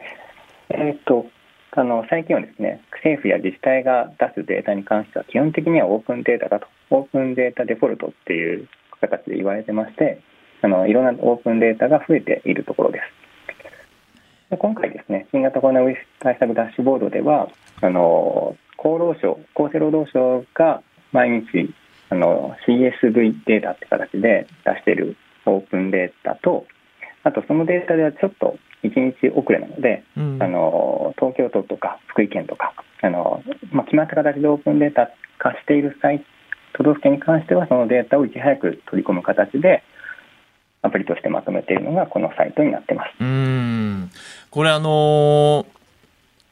[0.70, 1.26] えー、っと
[1.72, 8.68] あの最近はですね政府や自治体が出すデータに関しては基本的にはオープンデータだとオープンデータデフォルトっていう
[9.00, 10.20] 形で言われてまして
[10.62, 14.50] あのいろんなオープンデータが増えているところです。
[14.50, 17.48] で今回ですね新型コロナウイルス対策ダッシュボードでは
[17.82, 20.82] あの厚労省厚生労働省が
[21.12, 21.74] 毎日
[22.10, 26.66] あの CSV データって形で出しているオープンデータと
[27.24, 28.90] あとそのデータではちょっと1
[29.20, 33.42] 日遅れなので、うん、あの東京都とか福井県とかあの、
[33.72, 36.24] まあ、決まった形でオープンデータ化している際
[36.74, 39.82] 都道府県に関してはそのデータをいち早く取り込む形で
[40.82, 43.10] アプリとしてまとめているのがこのサイトになってます。
[43.20, 44.10] うん
[44.50, 45.78] これあのー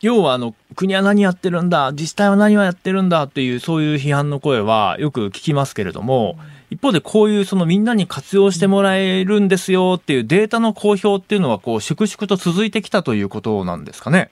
[0.03, 6.37] 要はあの国は何やってるんだ自治体は何をやってるんだっていうそういう批判の声はよく聞きますけれども、
[6.70, 14.31] 一方でこういうそのみんなに活用してもらえるんですよっていうデータの公表っていうのはこう粛々と続いてきたということなんですかね。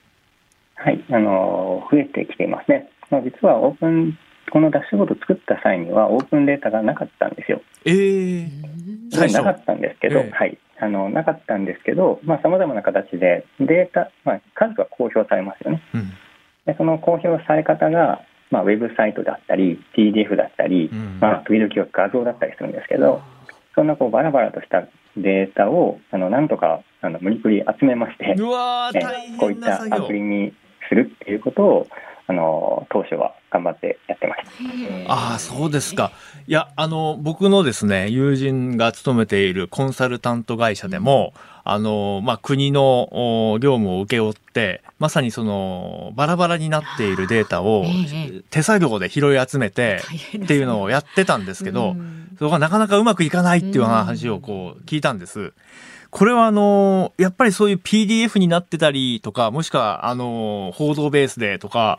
[0.75, 2.91] はい、あの増えてきていますね。
[3.11, 4.19] まあ、実はオープン
[4.51, 7.61] このダッシュボード作った際にはオープンデータがなかったんですよ。
[7.85, 15.83] えー、なかったんですけど、えー、はい、あのなかったんですけど、まあ、様々な形でデータ、まあ、数は公表されますよね。
[15.95, 16.11] うん、
[16.67, 23.23] でその公表され方が、まあ、ウェブサイトだったり、PDF だったり、うん、まあ、時々画像だったりするんですけど、
[23.75, 24.87] そんなこうバラバラとした
[25.17, 28.35] データをあのなんとかあの無理くり集めまして、
[28.95, 30.53] えこういったアプリに
[30.89, 31.87] するっていうことを
[32.27, 34.43] あの当初は頑張ってやってまし
[35.07, 35.13] た。
[35.13, 36.11] ああ、そうですか。
[36.47, 43.09] いや、あの、僕のですね、友人が勤めているコンサルタント会社でも、あの、まあ、国の
[43.61, 47.85] 業務を請け負って、まさにその、バラバラになっているデータを
[48.51, 50.01] 手作業で拾い集めて
[50.43, 51.95] っていうのをやってたんですけど、
[52.39, 55.53] そこがなかなかうまくいかないっていう話をこう聞いたんです。
[56.17, 61.99] これはあの、やっぱりそういう PDF になってたりとか、もしくはあの、報道ベースでとか、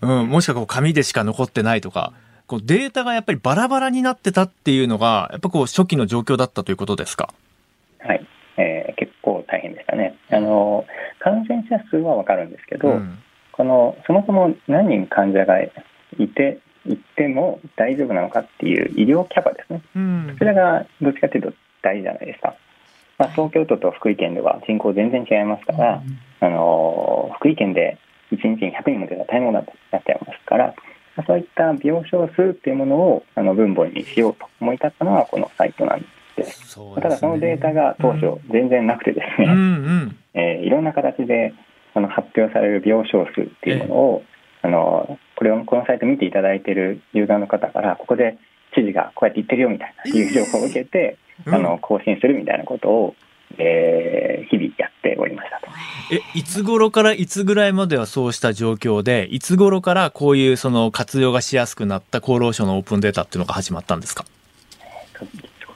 [0.00, 2.12] うん、もしくはこう紙でしか残ってないとか、
[2.46, 7.34] こうデータがやっぱりバラバラになってたっていうのが、やっぱこう初期の状況だったということですか？
[7.98, 8.24] はい、
[8.58, 10.14] えー、結構大変でしたね。
[10.30, 10.86] あの、
[11.18, 13.18] 感染者数はわかるんですけど、うん、
[13.50, 15.68] この、そもそも何人患者がい
[16.32, 19.82] て、行っても大丈夫なのかっていう医療キャパですね。
[19.96, 21.52] うん、それがどっちかというと
[21.82, 22.54] 大事じゃないですか。
[23.18, 26.02] まあ、東京都と福井県では人口全然違いますから、
[26.40, 27.98] あの福井県で
[28.32, 30.74] 1日に100人も出たら大変なことになっちゃいますから、
[31.26, 36.04] そういった病床数っていうものをあの分母にしようと思い立ったのはこのサイトなん
[36.36, 36.78] です。
[36.78, 40.16] ね、ただそのデータが当初全然なくてですね、うんうん。
[40.34, 41.54] えー、いろんな形で
[41.94, 44.22] あの発表される病床数っていうものを、
[44.62, 48.38] あのこれをこのサイト見ていただいているユーザーの方からここで
[48.74, 53.14] 知事がこうやって言ってるよみたいないう情報を受けて、あの更新するみたいなことを、
[53.58, 55.68] えー、日々やっておりましたと。
[56.12, 64.24] え、いつ頃からいつぐらいまではそうした状況で、いつ頃からこういうその活用がしやすくなった厚労省のオープンデータっていうのが始まったんですか？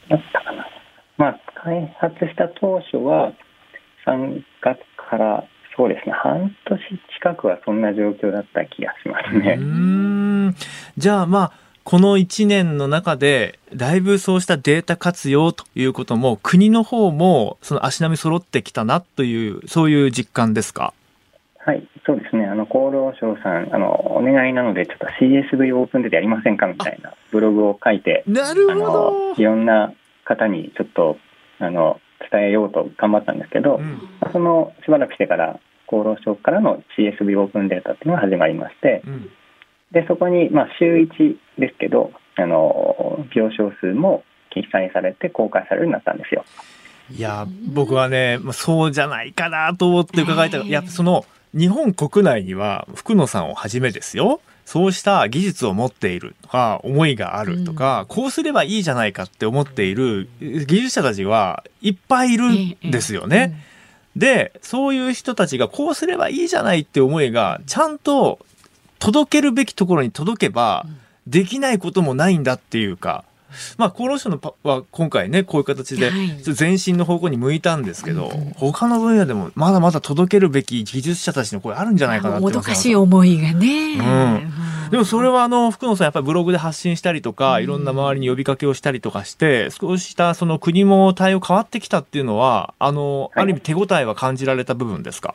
[0.08, 0.66] だったかな。
[1.18, 3.32] まあ、開発した当初は
[4.06, 5.44] 3月から
[5.76, 6.80] そうですね、半年
[7.14, 9.56] 近くはそんな状況だった気がしますね。
[9.58, 10.54] うん
[10.98, 11.52] じゃあまあ、
[11.84, 20.94] この1年の中で、だいぶそうしたデータ活用ということも、国の方もその足並み揃ってきたなという、そういう実感ですか？
[21.58, 22.46] はい、そうですね。
[22.46, 29.34] あの、厚労省さん、あの、お願いなので、ちょっと CSV オープンでやりませんかみたいなブログを書いて、なるほど。
[29.36, 29.92] いろんな
[30.24, 31.18] 方にちょっと、
[31.58, 34.00] あの、伝えようと頑張ったんですけど、うん、
[34.32, 39.30] そのしばらくしてから、厚労省からの CSV オープンデータっていうのが始まりまして、うん
[39.92, 46.44] でそこに、まあ、週1ですけどあの病床数も記載されて公開されるようになったんですよ。
[47.10, 54.40] いや僕はねそうじゃないかなと思って伺いたい、やその日本国内には福野さんをはじめですよ。
[54.64, 63.66] そうした技術を持っているとか思いがあるとか、うん、こうすればいいじゃないかって思っている技術者たちはいっぱいいるんですよね。
[64.16, 68.38] で、そういう人たちがこうすればいいじゃないって思いが、ちゃんと
[69.02, 70.86] 届けるべきところに届けば、
[71.26, 73.24] できないこともないんだっていうか、
[73.76, 76.10] まあ、厚労省のパは今回ねこういう形で
[76.58, 83.98] 前進の方向に向いたんですけど、他の分野でもまだまだ届けるべき技術者たちの声あるんじゃないかなってもどかしい思いがね、
[84.86, 95.34] うん、でもそれはあの福野さんやっぱりブログで発信したりとか、いろんな周りに呼びかけをしたりとかして少したその国も対応変わってきたっていうのはあの、ある意味手応えは感じられた部分ですか？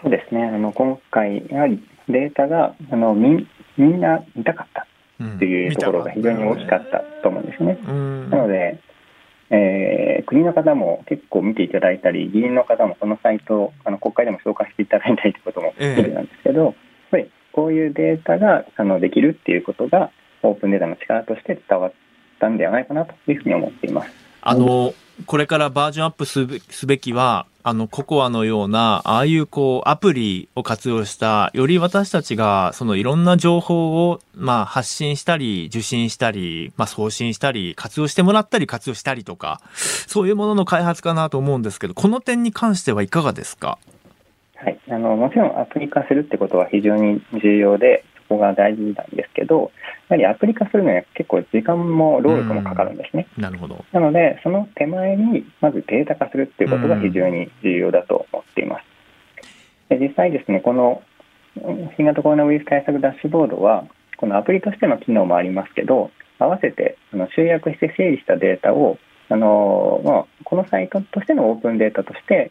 [0.00, 0.44] そうですね。
[0.44, 3.46] あの今回やはりデータがあのみ
[3.76, 4.86] みんな見たかった。
[5.20, 7.76] っていうところが非常に大きかったと思うんですね。
[8.30, 8.80] なので、
[9.50, 16.74] えー、国の方も結構見ていただいたり議員の方もこのサイトをあの国会でも紹介していただいたりということも必要なんですけど、やっ
[17.10, 21.92] ぱりこういうデータがあのできるっていうことがオープンデータの力として伝わっ
[22.38, 24.10] たんではないかなというふうに思っています。
[24.40, 24.94] あの
[25.26, 43.76] これからバージョンアップすべきはあの、ココアのような、ああいうこう、アプリを活用した、より私たちが、そのいろんな情報を、まあ、発信したり、受信したり、まあ、送信したり、活用してもらったり、活用したりとか、そういうものの開発かなと思うんですけど、この点に関してはいかがですか？
[44.56, 44.78] はい。
[44.88, 49.72] あの、もちろんアプリ化するってことは非常に重要で、こが大事なんですけど、
[50.08, 53.26] やはりアプリ化するのは結構時間も労力もかかるんですね。
[53.36, 53.84] なるほど。
[53.92, 58.84] なので、その手前にまずデータ化するっていうことが非常に重要だと思っています。
[59.88, 61.02] で実際ですね、この
[61.96, 63.84] 新型コロナウイルス対策ダッシュボードは、
[64.16, 68.98] このアプリとしての機能もありますけど、合わせてあの集約して整理したデータを
[69.28, 72.50] あの、まあ、このサイトとしてのオープンデータとして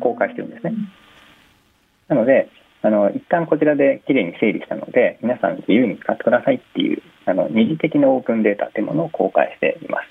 [0.00, 0.74] 公開してるんですね。
[2.08, 2.48] なので、
[2.82, 10.06] あの一旦こちらできれいに整理したので皆さん自由に使ってくださいっていうあの二次的なオープンデータというものを公開しています。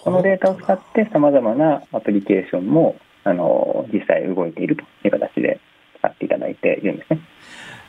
[0.00, 5.60] このデータを使ってさまざまなアプリケーションもあの実際動いているという形で
[5.98, 7.20] 使っていただいているんですね。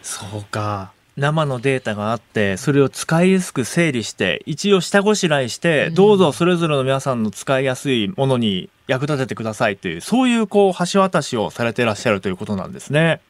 [0.01, 0.93] そうか。
[1.15, 13.21] 生のデータがあってそれを使いやすく整理して一応下ごしらえしてどうぞそれぞれの皆さんの使いやすいものに役立ててくださいというそういうこう橋渡しをされていらっしゃるということなんですね。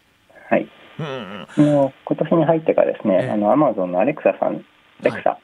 [1.03, 1.87] はい。
[1.87, 4.63] う今年に入ってからですね、あのアマゾンのアレクサさん、
[5.01, 5.37] アレクサ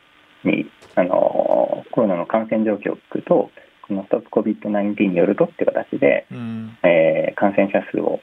[0.44, 3.52] に、はい、あのコロナの感染状況を聞くと、
[3.88, 8.20] このストップ COVID-19 によるとっていう形で、うん、えー、感染者数を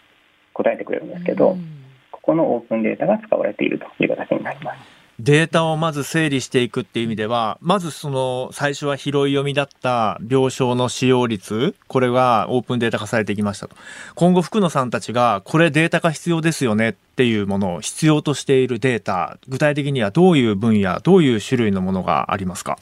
[0.55, 4.95] 答えてくれるんですけど、うん、ここのオープンデータが使われているという形になります。
[5.19, 13.77] データをまず整理していくっていう意味では、まずその最初は拾い読みだった病床の使用率、これがオープンデータ化されてきましたと。
[14.14, 22.79] 今後福野さんたちがこれデータ化必要ですよねっていうものを必要としているデータ、具体的にはどういう分野、どういう種類のものがありますか？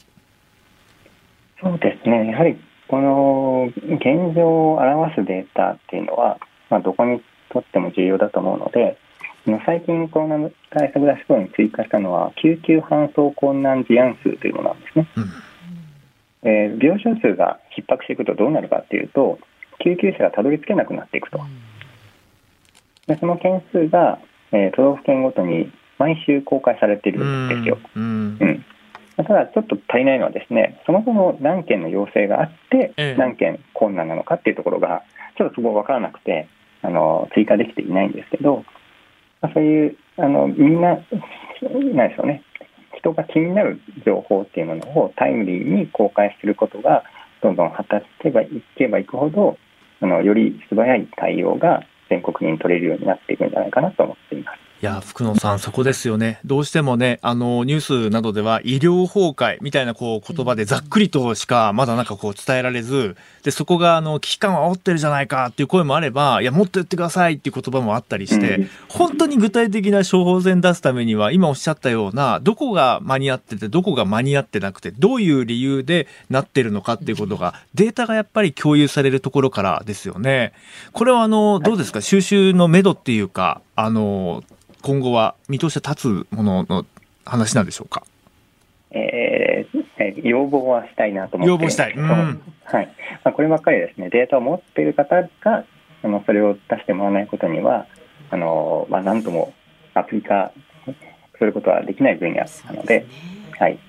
[1.61, 2.31] そうですね。
[2.31, 2.59] やはり
[2.89, 6.37] この現状を表すデータっていうのは、
[6.69, 8.97] まあ、どこにとっても重要だと思うので、
[9.65, 19.37] 最近コロナ対策ダッシュボードに追加したのは救急搬送困難事案数というものなんですね、うん、えー、病床数が逼迫していくとどうなるかっていうと
[19.83, 21.39] 救急車がたどり着けなくなっていくと、
[23.07, 24.19] でその件数が、
[24.51, 28.65] えー、都道府県ごとに毎週公開されているんですよ、うん、うん、
[29.17, 35.03] ただちょっと足りないのはですねそもそも何件の要請があって何件困難なのかっていうところが
[35.37, 36.47] ちょっとそこ分からなくて
[36.81, 38.63] あの追加できていないんですけど
[39.45, 42.41] まあ、そういうあのみんななんでしょうね
[42.97, 47.03] 人が気になる情報っていうものをタイムリーに公開することが
[47.43, 48.31] どんどん果たしてい
[48.75, 49.57] けばいくほど
[50.01, 54.64] あのより素早い対応が全国民取れるようになっていくんじゃないかなと思っています。
[54.85, 56.39] いや、福野さん、そこですよね。
[56.45, 80.53] どうしてもね、あの、ニュースなどでは医療崩壊みたいなこう言葉でざっくりとしかまだなんかこう伝えられず、で、そこがあの、危機感を煽ってるじゃないかっていう声もあれば、いや、もっと言ってくださいっていう言葉もあったりして、本当に具体的な処方箋出すためには、今おっしゃったような、どこが間に合ってて、どこが間に合ってなくて、どういう理由でなってるのかっていうことが、データがやっぱり共有されるところからですよね。
[80.91, 82.01] これはあの、どうですか？
[82.01, 84.43] 収集のめどっていうか、あの、
[84.85, 86.85] 今後は見通し立つものの
[87.25, 88.03] 話なんでしょうか？
[88.91, 92.87] えー、要望はしたいなと思って要望したい、うん、はい。
[93.23, 94.11] まあ、こればっかりですね。
[94.11, 95.65] データを持っている方が
[96.03, 97.87] あのそれを出してもらわないことには
[98.29, 99.55] あの、まあ、何とも
[99.95, 100.51] アプリ化
[101.39, 103.05] することはできない分野なので、ね、
[103.57, 103.79] はい、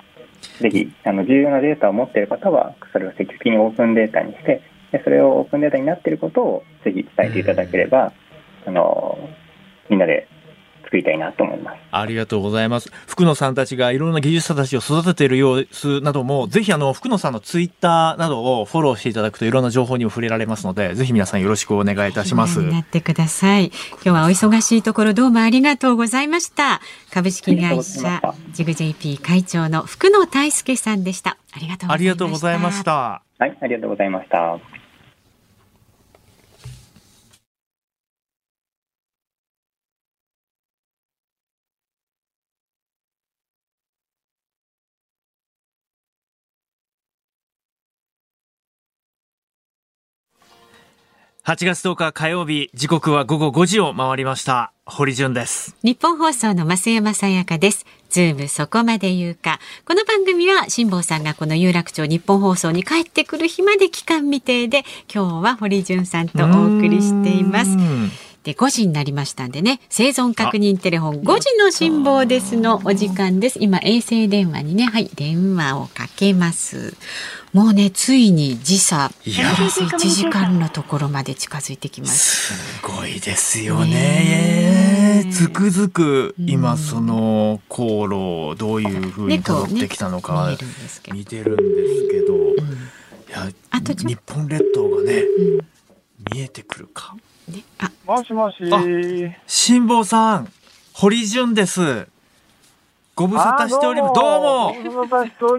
[0.62, 8.14] ぜひあの重要なデータを持っている方はそれを積極的にオープンデータにしてでそれをオープンデータになっていることをぜひ伝えていただければ、
[8.64, 9.28] あの
[9.90, 10.26] みんなで
[10.96, 11.78] 作たいなと思います。
[11.90, 12.90] ありがとうございます。
[13.06, 22.62] 福野さんたちがいろんな技術者たちを育てている様子なども、ぜひあの、福野さんのツイッターなどをフォローしていただくといろんな情報にも触れられますので、ぜひ皆さんよろしくお願いいたします。
[22.62, 23.66] なってください。
[23.66, 26.80] 今日はお忙しいところどうもありがとうございました。
[27.10, 28.22] 株式会社
[28.52, 31.38] ジグ JP 会長の福野大輔さんでした。
[31.52, 31.96] ありがとうございました。
[31.96, 32.92] ありがとうございました。
[33.38, 34.75] はい、ありがとうございました。
[51.46, 54.72] 8月10日火曜日、時刻は午後5時を回りました。
[54.84, 55.76] 堀潤です。
[55.84, 57.86] 日本放送の増山さやかです。
[58.10, 59.60] ズームそこまで言うか。
[59.84, 67.76] この番組は辛坊さんがこの有楽町日本放送に帰ってくる日まで期間未定で、今日は堀潤さんとお送りしています。
[68.46, 71.22] で、5時になりましたんでね、生存確認テレフォン。
[71.22, 73.58] 5時の辛抱ですのお時間です。
[73.60, 76.94] 今、衛星電話にね、はい、電話をかけます。
[77.52, 82.54] もうね、ついに時差、1時間のところまで近づいてきます。
[82.54, 85.28] すごいですよね。
[85.32, 88.14] つくづく今その航路
[88.50, 90.56] をどういうふうに辿ってきたのか
[91.12, 91.62] 見てるんで
[91.96, 95.24] すけど、いや日本列島がね、
[96.32, 97.16] 見えてくるか。
[98.04, 98.56] もしもし。
[99.46, 100.48] 辛坊さん、
[100.92, 102.08] 堀潤です。
[103.14, 104.14] ご無沙汰しております。
[104.14, 104.74] どうも。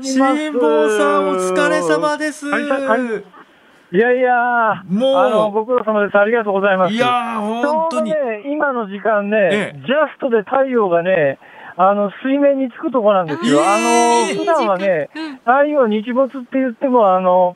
[0.04, 2.46] 辛坊さん、お疲れ様です。
[2.48, 6.18] いやいや、もう、あの、ご苦労様です。
[6.18, 6.94] ありがとうございます。
[6.94, 8.12] いや本当に。
[8.12, 8.18] ね、
[8.52, 11.40] 今の時間ね、ジャストで太陽がね、
[11.78, 13.62] あの、水面につくとこなんですよ。
[13.64, 15.10] あの、普段はね、
[15.46, 17.56] 太陽日没って言っても、あの、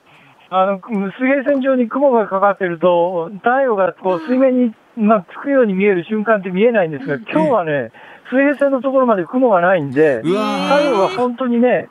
[0.53, 7.93] あの、水平線上に雲がかかってると、太陽がこう水面に、まあ、つくように見える瞬間って見えないんですが、今日はね、
[8.29, 11.87] 水平線のところまで雲がないんで、太陽が本当にね、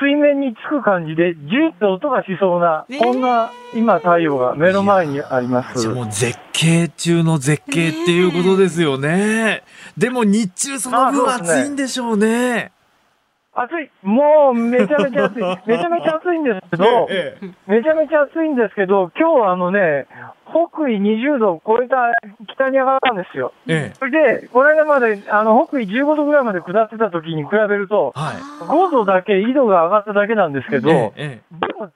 [0.00, 5.88] 水面につく感じで、ジューって音がしそうな、こんな今太陽が目の前にあります。
[5.88, 9.62] もう絶景中の絶景っていうことですよね。
[9.98, 12.72] でも日中その分暑いんでしょうね。
[13.62, 13.90] 暑い。
[14.02, 15.42] もうめちゃめちゃ暑い。
[15.66, 17.08] めちゃめちゃ暑いんですけど、
[17.66, 20.06] めちゃめちゃ暑いんですけど、今日あのね、
[20.48, 22.12] 北緯20度を超えた
[22.48, 23.52] 北に上がったんですよ。
[23.66, 31.90] ええ、それで、この間まで、あの、北緯15度ぐらいまで下ってた時に比べると、はい、5度だけ緯度が上がっただけなんですけど、ええ、でも、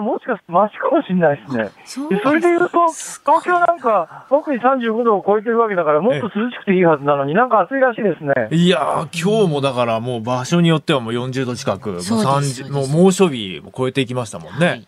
[0.00, 1.70] もしかしてマシかもしれないですね。
[1.84, 8.48] そそれで言うと、東京なんか、北緯35度を超えてるわけだから、もっと涼しくていいはずなのになんか暑いらしいですね。
[8.50, 14.66] いや今日もだからもう場所によってはもう40度近く、もう30、もう猛暑日も超えていきましたもんね。
[14.66, 14.86] はい、い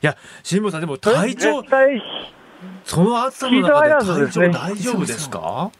[0.00, 1.62] や、辛坊さんでも体調、
[2.84, 5.70] その暑さの中で体調大丈夫ですか？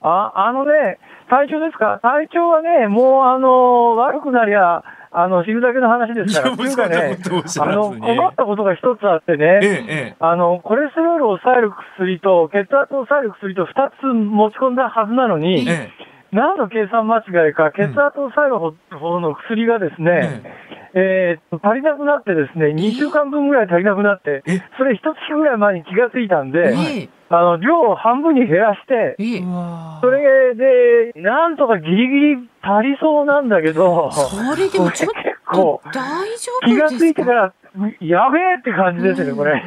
[0.00, 1.98] あ、あのね、体調ですか？
[2.02, 6.56] 体調はね、もうあの、悪くなりゃ、あの、知るだけの話ですから。
[6.56, 7.18] というかね、
[7.60, 15.90] あの、困ったことが一つあってね、ええ、あの、コレステロールを抑える薬と、血圧を抑える薬と二つ持ち込んだはずなのに、え
[16.32, 18.58] 何の計算間違いか、血圧を抑える
[18.98, 20.42] 方の薬がですね、
[20.94, 24.42] えー、足りなくなってですね、2週間分ぐらい足りなくなって、
[24.76, 29.16] それ一月ぐらい前に気がついたんで、あの、量を半分に減らして、
[30.00, 35.12] それで、なんとかギリギリ足りそうなんだけど、それでもちょっ
[35.52, 37.52] と 大丈夫気がついてから、
[38.00, 39.62] やべえって感じですね、これ。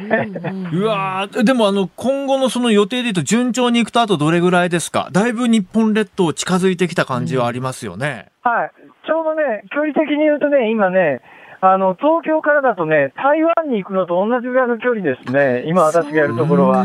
[0.72, 5.08] うわでもあの、今後のその予定で言うと順調にいくとあとどれぐらいですか？
[5.12, 8.26] だいぶ日本列島近づいてきた感じはありますよね。
[8.42, 8.70] はい。
[9.06, 11.20] ちょうどね、距離的に言うとね、今ね、
[11.60, 15.62] あの、東京からだとね、台湾に行くのと同じぐらいの距離ですね。
[15.66, 16.84] 今私がやるところは。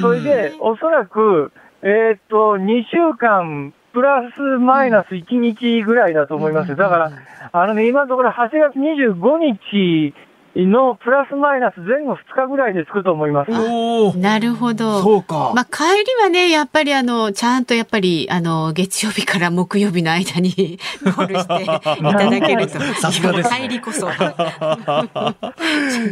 [0.00, 1.52] それで、おそらく、
[1.82, 6.74] えー、っと、2週間、プラスマイナス1日ぐらいだと思います。
[6.76, 7.12] だから、
[7.52, 10.12] あのね、今のところ8月25日
[10.64, 13.50] のプラスマイナス前後2日ぐらいで着くと思います。
[14.18, 15.02] なるほど。
[15.02, 15.52] そうか。
[15.54, 21.80] まあ、帰りはね、やっぱりあの、ちゃんとやっぱり、あの、月曜日から木曜日の間に ゴールしていた
[22.30, 22.80] だけると。
[23.00, 23.58] さすがです、ね。
[23.60, 24.06] 帰りこそ。
[24.08, 24.10] い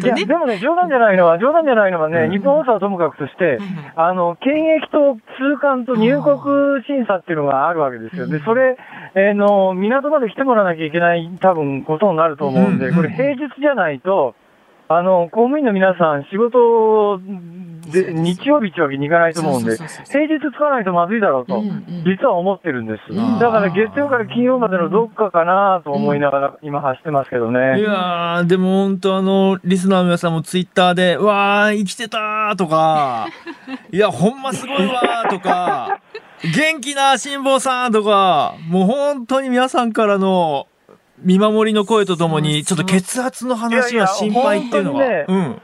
[0.07, 3.59] や、でもね、冗談じゃないのは、冗談じゃないのはね、日本放送はともかくとして、
[3.97, 8.27] あの、検疫と通関と入国審査っていうのがあるわけですよ。
[8.27, 8.77] で、それ、
[9.15, 14.34] えー、の、港まで来てもらわなきゃいけない、多分、ことになると思うんで、これ平日じゃないと、
[14.89, 17.19] あの、公務員の皆さん、仕事
[17.91, 21.63] で、日曜日ってわけにいかないと思うんで、平日つかないとまずいだろうと、
[22.05, 23.15] 実は思ってるんです。
[23.41, 27.81] だから月曜から金曜までのどっかかなと思いながら今走ってますけどね。
[27.81, 33.27] いやー、でも本当あの、リスナーの皆さんもツイッターで、わー、生きてたーとか、
[33.91, 36.01] いや、ほんますごいわーとか、
[36.55, 40.67] 元気な辛坊さんとか、もう本当に皆さんからの
[41.19, 45.05] 見守りの声とともに、ちょっと血圧の話は心配っていうのは。
[45.05, 45.63] いやいや本当にねうん。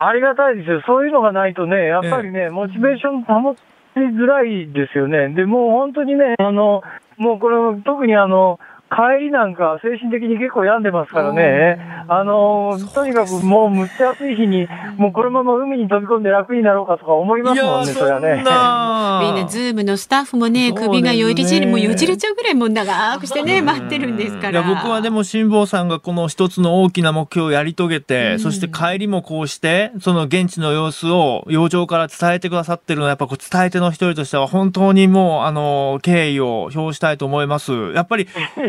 [0.00, 0.82] ありがたいですよ。
[0.86, 3.58] そういうのがないとね、やっぱりね、モチベーション保ち
[3.96, 5.28] づらいですよね。
[5.30, 6.82] で、もう本当にね、あの、
[7.16, 8.60] もうこれ、特にあの、
[8.90, 11.78] 帰りなんか精神的に結構病んでますからね。
[12.08, 14.66] あの、とにかくもうむっちゃ暑い日に、
[14.96, 18.36] もうこのまま海に飛び込んで楽になろうかとか思いますもんね、それはね。
[18.36, 24.66] みんなズームのスタッフもね、首がよりじり、もうよじれちゃうぐらいもう長くしてね、待ってるんですかいやら。
[24.66, 37.92] 僕はでも辛坊さんがこの一つの大きな目標をやり遂げて、そして帰りもこうしてその現地の様子を洋上から伝えてくださってるのはやっぱこう伝え手の一人としては本当にもうあの敬意を表したいと思います。
[37.92, 38.26] やっぱり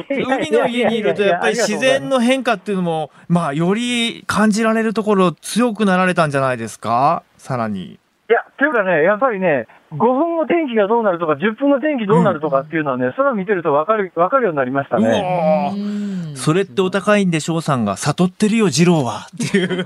[0.09, 7.23] 海の家にいるとやっぱり自然の変化っていうのもまあより感じられるところ強くなられたんじゃないですか？
[7.37, 7.99] さらに。
[8.29, 15.73] いや、というかね、やっぱりね、5分後天気がどうなるとか、10分後天気どうなるとかっていうのはね、それを見てると分かる、分かるようになりましたね。
[16.49, 19.85] それってお高いんで翔さんが悟ってるよ二郎はっていう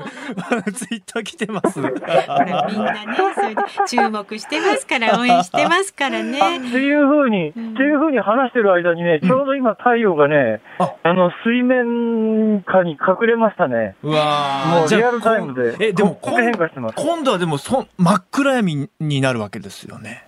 [0.73, 1.81] ツイッター来てます。
[1.81, 3.05] ほらみんなね、
[3.35, 6.59] それで注目してますから、応援してますからね。
[6.59, 13.97] っていうふうに、っていうふうに話してる間にね、ちょうど今太陽がね、あの、水面下に隠れましたね。
[14.01, 15.87] うわもうリアルタイムで。
[15.87, 16.95] え、でも変化してます。
[16.95, 20.27] 今度はでもそ真っ暗闇になるわけですよね。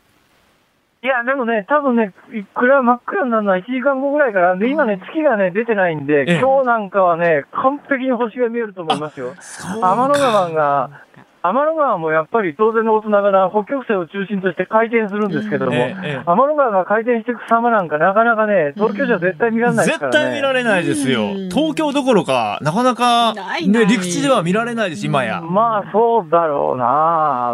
[1.06, 9.36] いや、でもね、多分ね、いくら真っ暗になるのは1時間後ぐらいから、で、今ね、月がね、出てないんで、ええ今日なんかはね、完璧に星が見えると思いますよ。
[9.84, 10.90] 天の川が、
[11.44, 20.18] 天の川もやっぱり当然のことながら北極星を中心として回転するんですけども、ええええ天の川が回転していく様なんかなかなかね、東京じゃ絶対見られないですからね。
[20.18, 21.28] 絶対見られないですよ。
[21.54, 25.42] 東京どころか、なかなか、ね、陸地では見られないです、今や。
[25.42, 26.86] まあそうだろうな。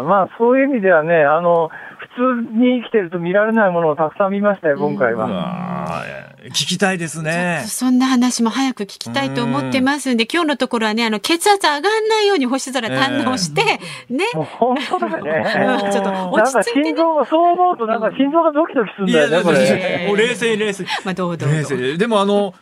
[0.08, 1.68] まあそういう意味ではね、あの、
[2.14, 6.04] 普通に生きてると見られないものをたくさん見ましたよ、今回は。
[6.50, 7.64] 聞きたいですね。
[7.66, 13.62] そんな話も早く聞きたいと思ってますんで、今日のところはね、あの、血圧上がんないように星空堪能して、
[14.10, 14.24] ね。
[14.34, 15.88] 本当だよね。
[15.92, 20.06] ちょっと落かち着いて心臓が、そう思うとなんか心臓がドキドキするんだよね、これ。
[20.08, 20.88] もう冷静に冷静に。
[21.04, 22.54] まあ、どうどう冷静にでもあの、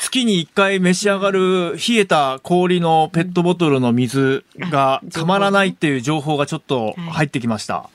[0.00, 7.88] 月に一回召し上がる冷えた氷のペットボトルの水がたまらないっていう情報がちょっと入ってきました。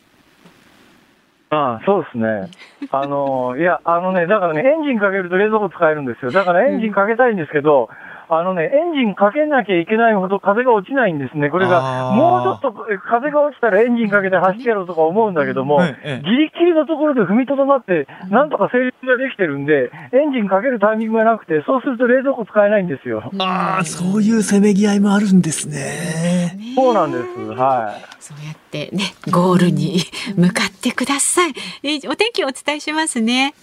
[1.53, 2.49] ああ、そうですね。
[2.91, 6.31] あの、いや、あのね、だからね、エンジンかけると冷蔵庫使えるんですよ。
[6.31, 7.89] だからエンジンかけたいんですけど、
[8.39, 11.49] あのね、エンジンかけなきゃいけないほど風が落ちないんですね。
[11.49, 12.73] これが、もうちょっと
[13.07, 23.31] 風が落ちたらエンジンかけて走ってやろうとか思うんだけども、ええギリギリのところで踏みとどまって、なんとか成立ができてるんで、エンジンかけるタイミングがなくて、そうすると冷蔵庫使えないんですよ。
[23.39, 26.57] ああ、そういうせめぎ合いもあるんですね。
[26.75, 27.23] そうなんです。
[27.39, 28.05] はい。
[28.19, 29.99] そうやってね、ゴールに
[30.35, 31.53] 向かってください。
[31.83, 33.53] えーお天気をお伝えしますね。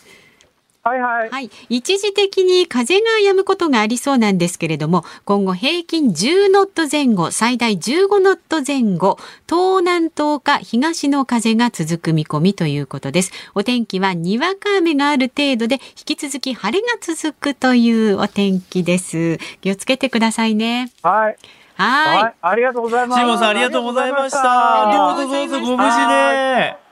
[0.83, 1.31] はいはい。
[1.31, 1.51] はい。
[1.69, 13.33] 一時的に風が止むことがありそうなんですけれども、今後平均10ノット前後、最大15ノット前後、東南東か東の風が続く見込みということです。
[13.55, 19.37] お天気はにわか雨がある程度で、引き続き晴れが続くというお天気です。
[19.61, 20.91] 気をつけてくださいね。
[21.03, 21.37] はい。
[21.75, 22.23] はい。
[22.23, 22.35] はい。
[22.41, 23.21] ありがとうございます。
[23.21, 24.89] シモンさんありがとうございました。
[24.89, 26.33] あどうぞどうぞご無事は
[26.79, 26.90] で。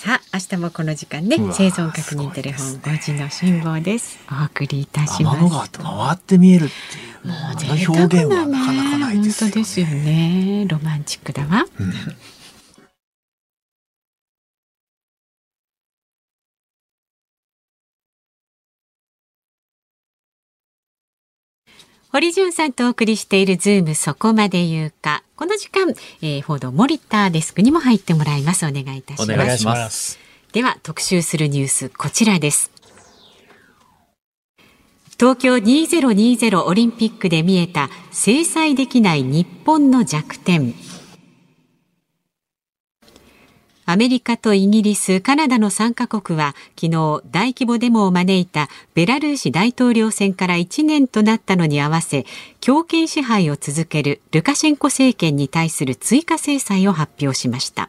[0.00, 4.20] さあ、明日もこの時間ね、生存確認テレフォン5時の辛抱です。
[4.30, 5.72] お送りいたします。
[5.72, 10.66] 回って見えるっていう、もうあの表現はなかなかないですよ本当ですよね。
[10.68, 11.64] ロマンチックだわ。
[22.10, 25.22] 堀潤さんとお送りしているズームそこまで言うか。
[25.36, 25.90] この時間、
[26.22, 28.64] えー、報道森田デスクにも入ってもらいます。
[28.64, 29.32] お願いいたします。
[29.32, 30.18] お願いします。
[30.52, 32.70] では特集するニュースこちらです。
[35.20, 40.74] 東京2020オリンピックで見えた制裁できない日本の弱点。
[43.90, 52.26] アメリカとイギリス、カナダの3カ国は昨日大規模デモを招いたベラルーシ大統領選から1年となったのに合わせ
[52.60, 57.88] 強権支配を続けるルカシェンコ政権に対する追加制裁を発表しました。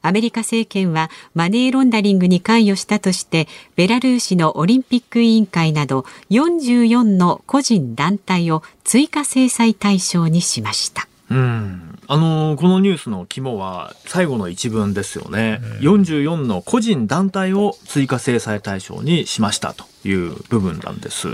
[0.00, 11.08] アメリカ政権はマネーロンダリングに関与したとしてベラルーシのオリンピック委員会など44の個人団体を追加制裁対象にしました。
[11.30, 11.91] うん。
[12.12, 15.62] あのーこのニュースの肝は最後の一文ですよね。
[15.80, 21.28] 44の個人団体を追加制裁対象にしましたという部分なんです。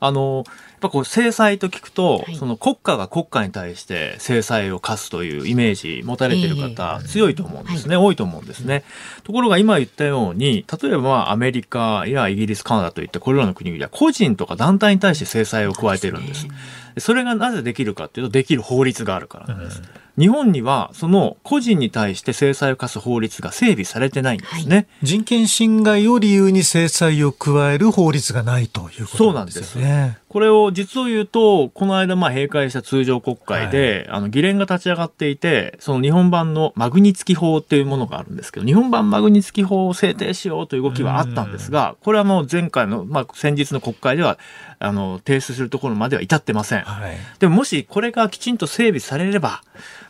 [0.00, 8.84] あのーやっぱこう制裁と聞くと、はい、その国家が国家に対して制裁を科すというイメージ持たれてる方、えー、強いと思うんですね、はい、多いと思うんですね。
[9.22, 16.48] ところが今言ったように、例えばアメリカやイギリス、カナダといったこれらの国々は個人とか団体に対して制裁を加えてるんです。
[16.98, 19.80] それがなぜできるかっていうと、できる法律があるからなんです。
[19.80, 20.04] うん。
[20.16, 29.64] 日本にはその個人に対して制裁を科す法律が整備されてないんですね、はい、人権侵害を理由に制裁を加える法律がないということなんですね。
[29.64, 44.36] そうなんですこれを実を言うと、この間まあ閉会した通常国会で、はい、あの議連が立ち上がっていて、その日本版のマグニツキ法っていうものがあるんですけど、日本版マグニツキ法を制定しようという動きはあったんですが、これはもう前回の、まあ先日の国会では、
[44.84, 46.82] あの、提出するところまでは至ってません。
[46.82, 49.62] はい、でももしこれがきちんと整備されれば、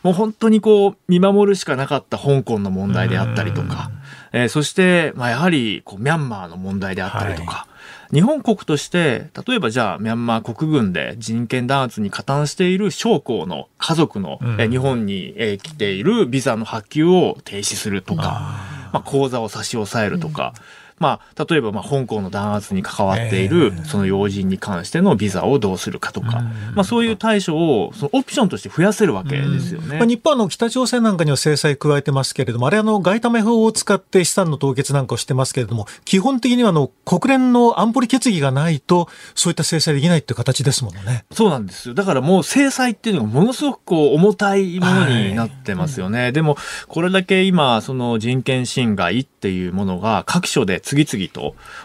[0.03, 3.91] もう本当にこう、見守るしかなかった香港の問題であったりとか、
[4.33, 7.67] えー、そして、まあやはり、こう、ミャンマーの問題であったりとか、は
[8.11, 8.15] い。
[8.15, 26.41] 日本国として、例えばじゃあ、ミャンマー国軍で人権弾圧に加担している将校の家族の、うん、え日本に、え来ているビザの発給を停止するとか、あまあ、口座を差し押さえるとか、うんまあ、例えば、まあ、香港の弾圧に関わっている、その要人に関してのビザをどうするかとか、
[26.73, 29.97] まあ、そういう対処を、そのオプションとして増やせるわけですよね。
[29.97, 41.25] まあ、日本は北朝鮮なんかには制裁加えてますけれども、あれあの、外為法を使って資産の凍結なんかをしてますけれども、基本的にはあの、国連の安保理決議がないと、そういった制裁できないっていう形ですもんね。
[41.31, 41.93] そうなんですよ。
[41.93, 46.21] だからもう制裁っていうのがものすごくこう、重たいものになってますよね。
[46.21, 51.27] はい、でも、これだけ今、その人権侵害っていうものが各所で次々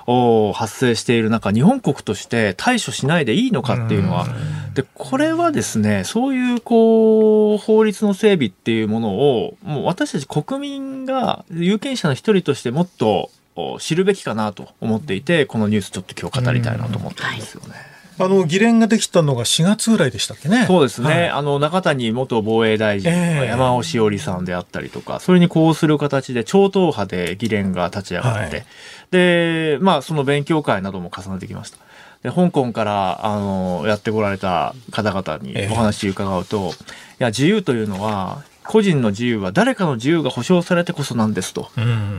[0.06, 4.28] と、発生している中、日本国として対処しないでいいのかっていうのは、
[4.74, 13.30] で、これはですね、そういうこう、法律の整備っていうものを、もう私たち国民が有権者の一人としてもっと
[13.78, 17.89] 知るべきかなと思っていて、このニュースちょっと今日語りたいなと思ってるんですよね。
[18.20, 20.66] あの議連ができたのが4月ぐらいでしたっけね。
[20.66, 21.06] そうですね。
[21.08, 28.66] はい、あの中谷元防衛大臣、えー、山尾志織さんであったりとか、それにこうする形で超党派で議連が立ち上がって、はい、
[29.10, 31.78] で、まあその勉強会なども重ねてきました。
[32.22, 36.74] で香港からあのやってこられた方々にお話伺うと、えー、い
[37.18, 41.70] や自由というのは個人の自由は誰かの自由が保障されてこそなんですと。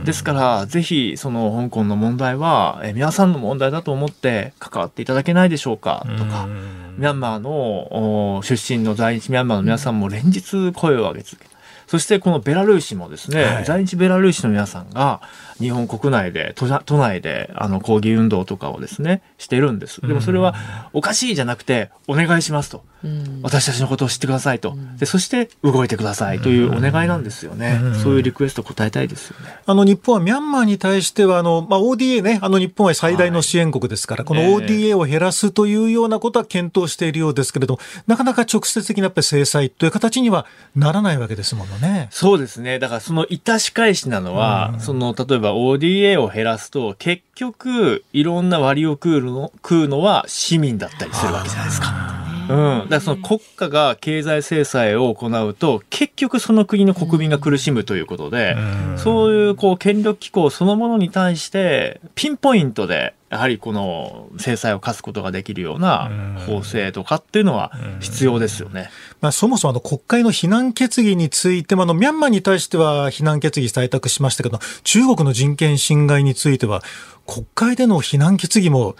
[0.04, 6.48] ですから、ぜひ、その香港の問題は、え皆さんの問題だと思って関わっていただけないでしょうかとか、
[6.96, 11.52] ミャンマーの出身の在日ミャンマーの皆さんも連日声を上げ続け
[11.92, 15.20] そしてこのベラルーシもですね、はい、在日ベラルーシの皆さんが
[15.58, 20.00] 日本国内で都都内であの抗議運動とかをですねしてるんです。
[20.00, 20.54] でもそれは
[20.92, 29.56] おかしいじゃなくてお願いしますと、うん、私たちのことを知ってくださいと、うん、でそして動いてくださいというお願いなんですよね、うん、そういうリクエスト答えたいですよね。
[29.66, 40.46] あの日本はミャンマーに対してはあの、まあ、ODA ねあの日本は最大の支援国ですから、はい、この ODA を減らすというようなことは検討しているようですけれどなかなか直接的なやっぱり制裁という形には
[40.76, 42.08] ならないわけですものね。
[42.10, 42.78] そうですね。
[42.78, 52.22] だからその致し返しなのは、うん、その例えば ODA を減らすと結局いろんな割を食うの食うのは市民だったりするわけじゃないですか。
[52.48, 66.10] うん、だからその国家が経済制裁を行うと結局その国の国民が苦しむということで、うん、そういうこう権力機構そのものに対してピンポイントでやはりこの制裁を科すことができるような
[66.46, 68.90] 法制とかっていうのは必要ですよね。
[69.22, 76.82] まあ、そもそもあの国会の非難決議についてもあのミャンマーに対しては非難決議採択しましたけど中国の人権侵害については
[77.26, 78.96] 国会での非難決議も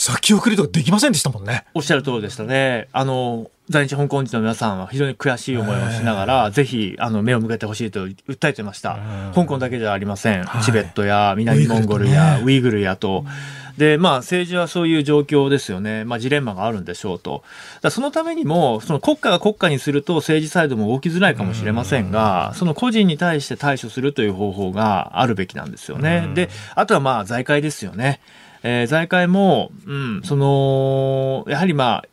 [0.00, 1.66] 先送りとかできませんでしたもんね。
[1.74, 2.88] おっしゃる通りでしたね。
[2.90, 8.98] あの、在日香港人の皆さんは非常に悔しい思いをしながら、ぜひ、あの、目を向けてほしいと訴えてました。
[9.34, 10.46] 香港だけじゃありません。
[10.64, 13.26] チベットや南モンゴルやウイグルやと。
[13.76, 16.04] で、まあ、政治はそういう状況ですよね。
[16.04, 17.42] まあ、ジレンマがあるんでしょうと。
[17.82, 26.30] だそのためにも、その国家が国家にすると政治サイドも動きづらいかもしれませんが、その個人に対して対処するという方法があるべきなんですよね。
[26.34, 28.20] で、あとはまあ、財界ですよね。
[28.62, 32.09] えー、財界も、うん、その、やはりまあ、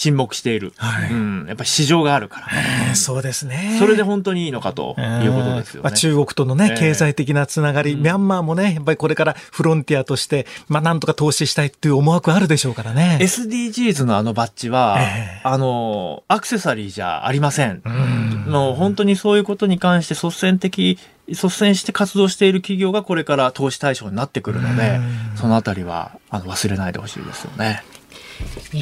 [0.00, 2.46] 沈黙している、はい、うん、やっぱり市場があるから、
[2.88, 3.76] えー、そうですね。
[3.78, 13.18] それで本当にいいのかということですよね、まあ、中国とのね、経済的なつながり、ミャンマーもねやっぱりこれからフロンティアとして、まあ、なんとか投資したいっていう思惑あるでしょうからね。
[13.20, 20.98] SDGs のあのバッジは、えー、あのアクセサリーじゃありません、うん、の本当にそういうことに関して率先的
[21.28, 24.98] 率先して活動している企業がこれから投資対象になってくるので、
[25.36, 27.84] そのあたりはあの忘れないでほしいですよね。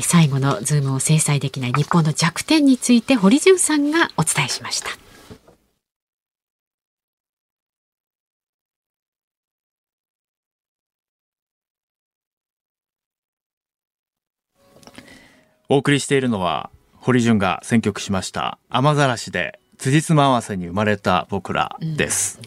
[0.02, 4.90] 最後のズームを制裁できない日本の弱点について堀潤さんがお伝えしました。
[15.70, 22.40] お送りしているのは堀潤が選曲しました雨ざらしで辻褄合わせに生まれた僕らです、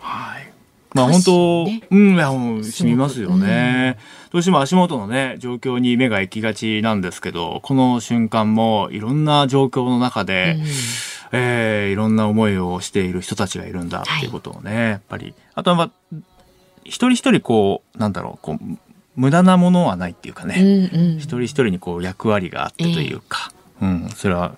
[0.00, 0.53] はい
[0.94, 3.98] まあ本当、うん、いやもう染みますよね。
[4.30, 10.56] どうしても足元のね、状況に目が行きがちなんですけど、この瞬間もいろんな状況の中で、
[11.32, 15.34] えーいろんな思いをしている人たちがいるんだっていうことをね、やっぱり。
[15.54, 15.90] あとは、まあ、
[16.84, 18.78] 一人一人こう、なんだろう、こう、
[19.16, 24.54] 無駄なものはないっていうかね、一人一人にこう役割があってというか、うん、それは、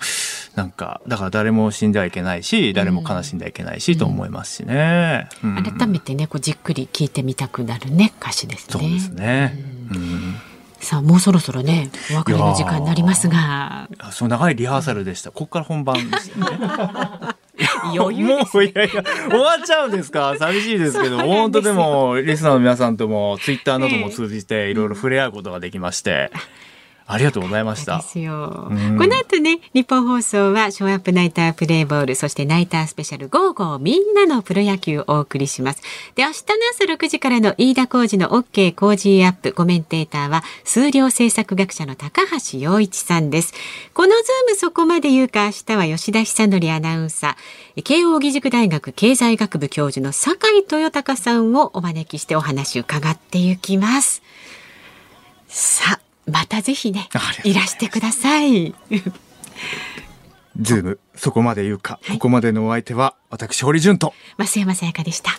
[0.55, 5.29] なんか、だから誰も死んではいけないし、誰も悲しんではいけないし、と思いますしね。
[5.43, 5.63] うん。
[5.63, 8.73] 改めてねこうじっくり聞いてみたくなるね歌詞ですね。
[8.73, 9.55] そうですね。
[9.91, 10.35] うん。
[10.79, 13.89] さあもうそろそろねお別れの時間になりますが。
[13.99, 15.31] あそう長いリハーサルでした。
[15.31, 16.59] ここから本番でしたね。
[17.97, 20.37] 余裕ですもういやいや終わっちゃうんですか？
[20.39, 21.19] 寂しいですけど。
[21.19, 26.31] 本当でもリスナーの皆さんともツイッターなども通じていろいろ触れ合うことができまして
[27.09, 27.99] ありがとうございました。
[27.99, 28.69] ですよ。
[28.71, 35.83] うんこの後ね、ニッポン放送はショーアップナイタープレーボール、そしてナイタースペシャルゴーゴーみんなのプロ野球をお送りします。
[36.17, 43.55] で、明日の朝6時からの飯田浩二の OK 工事アップコメンテーターは数量政策学者の高橋洋一さんです。
[43.95, 54.23] このズームそこまで言うか明日は吉田尚記アナウンサー、慶應義塾大学経済学部教授の坂井豊貴さんをお招きしてお話を伺っていきます。
[55.49, 57.09] さあ、またぜひね、
[57.45, 58.75] いらしてください。
[60.61, 65.39] ズームそこまで言うか、ここまでのお相手は私堀潤と増山さやかでした。